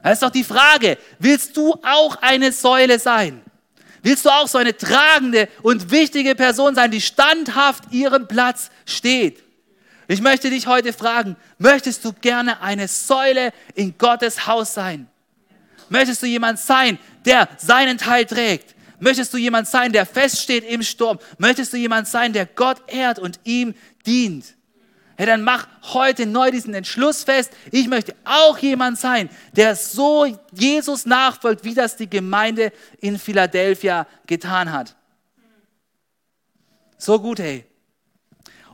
[0.03, 3.41] Da ist doch die Frage, willst du auch eine Säule sein?
[4.03, 9.43] Willst du auch so eine tragende und wichtige Person sein, die standhaft ihren Platz steht?
[10.07, 15.07] Ich möchte dich heute fragen, möchtest du gerne eine Säule in Gottes Haus sein?
[15.89, 18.75] Möchtest du jemand sein, der seinen Teil trägt?
[18.99, 21.19] Möchtest du jemand sein, der feststeht im Sturm?
[21.37, 23.75] Möchtest du jemand sein, der Gott ehrt und ihm
[24.05, 24.56] dient?
[25.17, 27.51] Hey, dann mach heute neu diesen Entschluss fest.
[27.71, 34.07] Ich möchte auch jemand sein, der so Jesus nachfolgt, wie das die Gemeinde in Philadelphia
[34.27, 34.95] getan hat.
[36.97, 37.65] So gut, hey.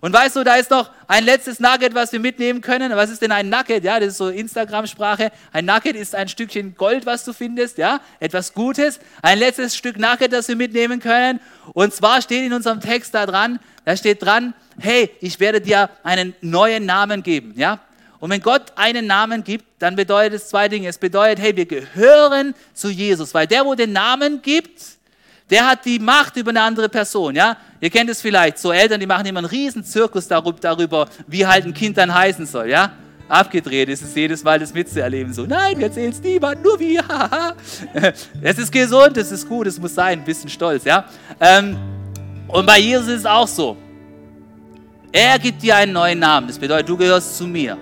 [0.04, 2.94] Und weißt du, da ist noch ein letztes Nugget, was wir mitnehmen können.
[2.94, 3.86] Was ist denn ein Nugget?
[3.86, 5.32] Ja, das ist so Instagram-Sprache.
[5.54, 9.00] Ein Nugget ist ein Stückchen Gold, was du findest, ja, etwas Gutes.
[9.22, 11.40] Ein letztes Stück Nugget, das wir mitnehmen können.
[11.72, 15.90] Und zwar steht in unserem Text da dran, da steht dran, hey, ich werde dir
[16.04, 17.80] einen neuen Namen geben, ja.
[18.20, 20.90] Und wenn Gott einen Namen gibt, dann bedeutet es zwei Dinge.
[20.90, 24.82] Es bedeutet, hey, wir gehören zu Jesus, weil der, wo den Namen gibt,
[25.50, 27.58] der hat die Macht über eine andere Person, ja?
[27.80, 31.66] Ihr kennt es vielleicht, so Eltern, die machen immer einen riesen Zirkus darüber, wie halt
[31.66, 32.92] ein Kind dann heißen soll, ja?
[33.28, 37.04] Abgedreht ist es jedes Mal das mitzuerleben, so, nein, wir erzählen es niemand, nur wir,
[38.42, 41.06] Es ist gesund, es ist gut, es muss sein, ein bisschen stolz, ja?
[41.40, 41.78] Ähm,
[42.48, 43.78] und bei Jesus ist es auch so.
[45.12, 47.78] Er gibt dir einen neuen Namen, das bedeutet, du gehörst zu mir.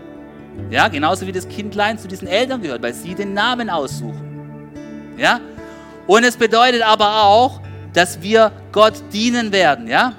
[0.69, 4.71] Ja, genauso wie das Kindlein zu diesen Eltern gehört, weil sie den Namen aussuchen.
[5.17, 5.39] Ja?
[6.07, 7.61] Und es bedeutet aber auch,
[7.93, 10.13] dass wir Gott dienen werden, ja?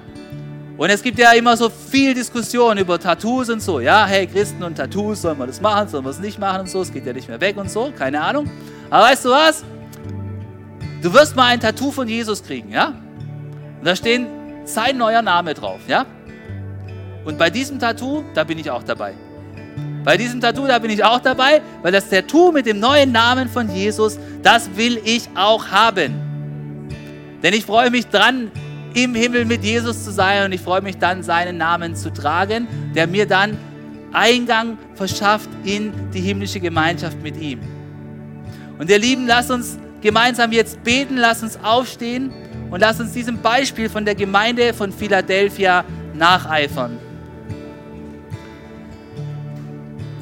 [0.76, 4.06] Und es gibt ja immer so viel Diskussion über Tattoos und so, ja?
[4.06, 6.82] Hey, Christen und Tattoos, sollen wir das machen, sollen wir es nicht machen und so,
[6.82, 8.50] es geht ja nicht mehr weg und so, keine Ahnung.
[8.90, 9.64] Aber weißt du was?
[11.02, 12.94] Du wirst mal ein Tattoo von Jesus kriegen, ja?
[13.78, 14.26] Und da stehen
[14.64, 16.06] sein neuer Name drauf, ja?
[17.24, 19.14] Und bei diesem Tattoo, da bin ich auch dabei.
[20.04, 23.48] Bei diesem Tattoo, da bin ich auch dabei, weil das Tattoo mit dem neuen Namen
[23.48, 26.14] von Jesus, das will ich auch haben.
[27.42, 28.50] Denn ich freue mich dran,
[28.94, 32.68] im Himmel mit Jesus zu sein und ich freue mich dann, seinen Namen zu tragen,
[32.94, 33.56] der mir dann
[34.12, 37.60] Eingang verschafft in die himmlische Gemeinschaft mit ihm.
[38.78, 42.32] Und ihr Lieben, lasst uns gemeinsam jetzt beten, lasst uns aufstehen
[42.70, 45.84] und lasst uns diesem Beispiel von der Gemeinde von Philadelphia
[46.14, 46.98] nacheifern.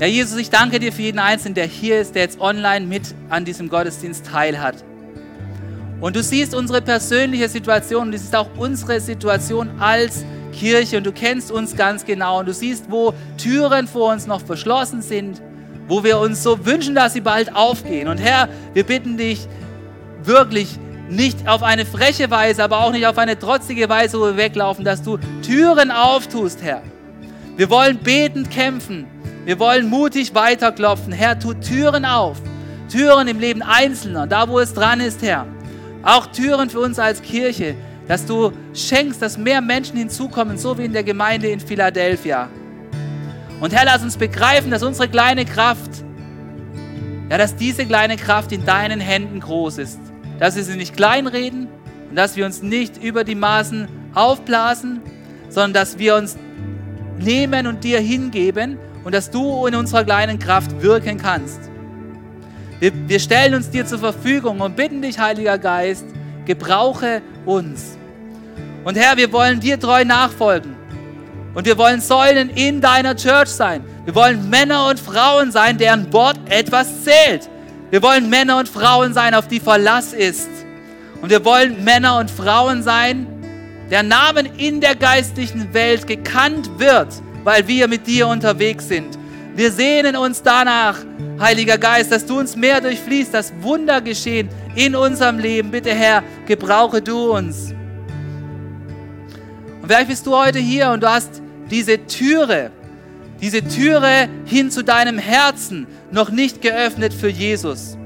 [0.01, 3.14] Ja, Jesus, ich danke dir für jeden Einzelnen, der hier ist, der jetzt online mit
[3.28, 4.82] an diesem Gottesdienst teilhat.
[6.01, 10.24] Und du siehst unsere persönliche Situation und du siehst auch unsere Situation als
[10.55, 14.40] Kirche und du kennst uns ganz genau und du siehst, wo Türen vor uns noch
[14.40, 15.42] verschlossen sind,
[15.86, 18.09] wo wir uns so wünschen, dass sie bald aufgehen.
[18.09, 19.46] Und Herr, wir bitten dich
[20.24, 20.78] wirklich
[21.11, 24.82] nicht auf eine freche Weise, aber auch nicht auf eine trotzige Weise, wo wir weglaufen,
[24.82, 26.80] dass du Türen auftust, Herr.
[27.59, 29.20] Wir wollen betend kämpfen.
[29.51, 31.12] Wir wollen mutig weiterklopfen.
[31.12, 32.40] Herr, tu Türen auf.
[32.88, 35.44] Türen im Leben Einzelner, da wo es dran ist, Herr.
[36.05, 37.74] Auch Türen für uns als Kirche,
[38.07, 42.48] dass du schenkst, dass mehr Menschen hinzukommen, so wie in der Gemeinde in Philadelphia.
[43.61, 45.90] Und Herr, lass uns begreifen, dass unsere kleine Kraft,
[47.28, 49.98] ja, dass diese kleine Kraft in deinen Händen groß ist.
[50.38, 51.66] Dass wir sie nicht kleinreden
[52.09, 55.01] und dass wir uns nicht über die Maßen aufblasen,
[55.48, 56.36] sondern dass wir uns
[57.18, 61.61] nehmen und dir hingeben und dass du in unserer kleinen Kraft wirken kannst.
[62.78, 66.05] Wir, wir stellen uns dir zur Verfügung und bitten dich, Heiliger Geist,
[66.46, 67.96] gebrauche uns.
[68.84, 70.76] Und Herr, wir wollen dir treu nachfolgen.
[71.55, 73.84] Und wir wollen Säulen in deiner Church sein.
[74.05, 77.51] Wir wollen Männer und Frauen sein, deren Wort etwas zählt.
[77.90, 80.48] Wir wollen Männer und Frauen sein, auf die Verlass ist.
[81.20, 83.26] Und wir wollen Männer und Frauen sein,
[83.90, 87.09] der Namen in der geistlichen Welt gekannt wird
[87.45, 89.18] weil wir mit dir unterwegs sind.
[89.55, 90.99] Wir sehnen uns danach,
[91.38, 95.70] Heiliger Geist, dass du uns mehr durchfließt, dass Wunder geschehen in unserem Leben.
[95.70, 97.72] Bitte, Herr, gebrauche du uns.
[99.80, 102.70] Und vielleicht bist du heute hier und du hast diese Türe,
[103.41, 107.97] diese Türe hin zu deinem Herzen noch nicht geöffnet für Jesus.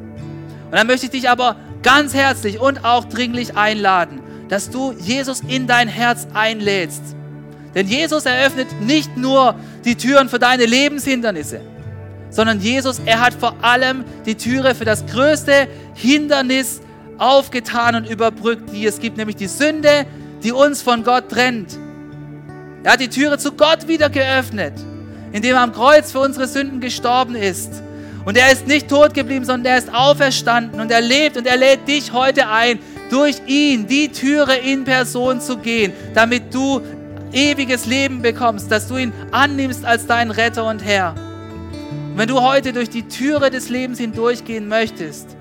[0.67, 5.41] Und dann möchte ich dich aber ganz herzlich und auch dringlich einladen, dass du Jesus
[5.47, 7.17] in dein Herz einlädst
[7.75, 11.61] denn Jesus eröffnet nicht nur die Türen für deine Lebenshindernisse,
[12.31, 16.81] sondern Jesus, er hat vor allem die Türe für das größte Hindernis
[17.19, 20.07] aufgetan und überbrückt, die es gibt, nämlich die Sünde,
[20.43, 21.79] die uns von Gott trennt.
[22.83, 24.75] Er hat die Türe zu Gott wieder geöffnet,
[25.33, 27.83] indem er am Kreuz für unsere Sünden gestorben ist.
[28.25, 31.57] Und er ist nicht tot geblieben, sondern er ist auferstanden und er lebt und er
[31.57, 32.79] lädt dich heute ein,
[33.11, 36.81] durch ihn die Türe in Person zu gehen, damit du
[37.35, 41.15] ewiges Leben bekommst, dass du ihn annimmst als deinen Retter und Herr.
[42.13, 45.37] Und wenn du heute durch die Türe des Lebens hindurchgehen möchtest,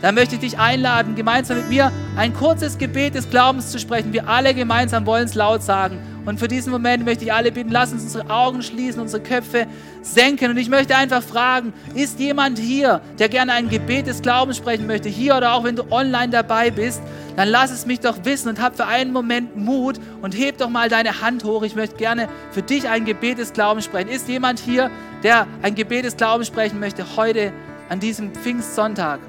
[0.00, 4.12] dann möchte ich dich einladen, gemeinsam mit mir ein kurzes Gebet des Glaubens zu sprechen.
[4.12, 5.98] Wir alle gemeinsam wollen es laut sagen.
[6.28, 9.66] Und für diesen Moment möchte ich alle bitten, lass uns unsere Augen schließen, unsere Köpfe
[10.02, 10.50] senken.
[10.50, 14.86] Und ich möchte einfach fragen, ist jemand hier, der gerne ein Gebet des Glaubens sprechen
[14.86, 17.00] möchte, hier oder auch wenn du online dabei bist,
[17.36, 20.68] dann lass es mich doch wissen und hab für einen Moment Mut und heb doch
[20.68, 21.62] mal deine Hand hoch.
[21.62, 24.10] Ich möchte gerne für dich ein Gebet des Glaubens sprechen.
[24.10, 24.90] Ist jemand hier,
[25.22, 27.54] der ein Gebet des Glaubens sprechen möchte, heute
[27.88, 29.20] an diesem Pfingstsonntag?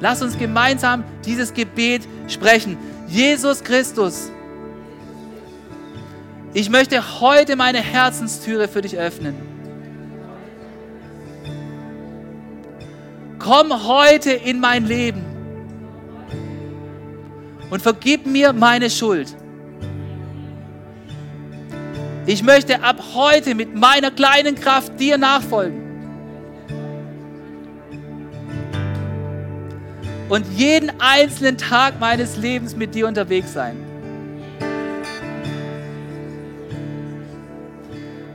[0.00, 2.76] Lass uns gemeinsam dieses Gebet sprechen.
[3.08, 4.30] Jesus Christus,
[6.54, 9.34] Ich möchte heute meine Herzenstüre für dich öffnen.
[13.38, 15.24] Komm heute in mein Leben
[17.70, 19.34] und vergib mir meine Schuld.
[22.26, 25.86] Ich möchte ab heute mit meiner kleinen Kraft dir nachfolgen.
[30.28, 33.87] Und jeden einzelnen Tag meines Lebens mit dir unterwegs sein.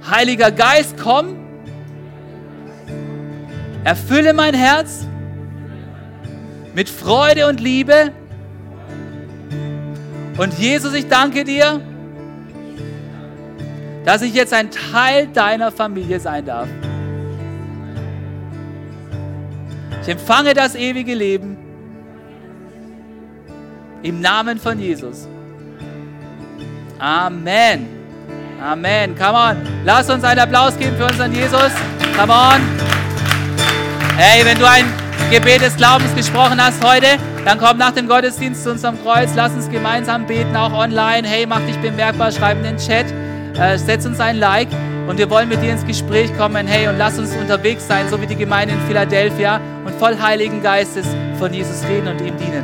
[0.09, 1.37] Heiliger Geist, komm,
[3.83, 5.07] erfülle mein Herz
[6.73, 8.11] mit Freude und Liebe.
[10.37, 11.79] Und Jesus, ich danke dir,
[14.03, 16.67] dass ich jetzt ein Teil deiner Familie sein darf.
[20.01, 21.57] Ich empfange das ewige Leben
[24.01, 25.29] im Namen von Jesus.
[26.99, 27.92] Amen.
[28.63, 29.15] Amen.
[29.15, 29.57] Come on.
[29.83, 31.71] Lass uns einen Applaus geben für unseren Jesus.
[32.17, 32.61] Come on.
[34.17, 34.85] Hey, wenn du ein
[35.29, 39.31] Gebet des Glaubens gesprochen hast heute, dann komm nach dem Gottesdienst zu unserem Kreuz.
[39.35, 41.27] Lass uns gemeinsam beten, auch online.
[41.27, 43.05] Hey, mach dich bemerkbar, schreib in den Chat
[43.59, 44.69] äh, setz uns ein Like
[45.07, 46.67] und wir wollen mit dir ins Gespräch kommen.
[46.67, 50.61] Hey, und lass uns unterwegs sein, so wie die Gemeinde in Philadelphia und voll Heiligen
[50.61, 51.05] Geistes
[51.37, 52.63] von Jesus reden und ihm dienen.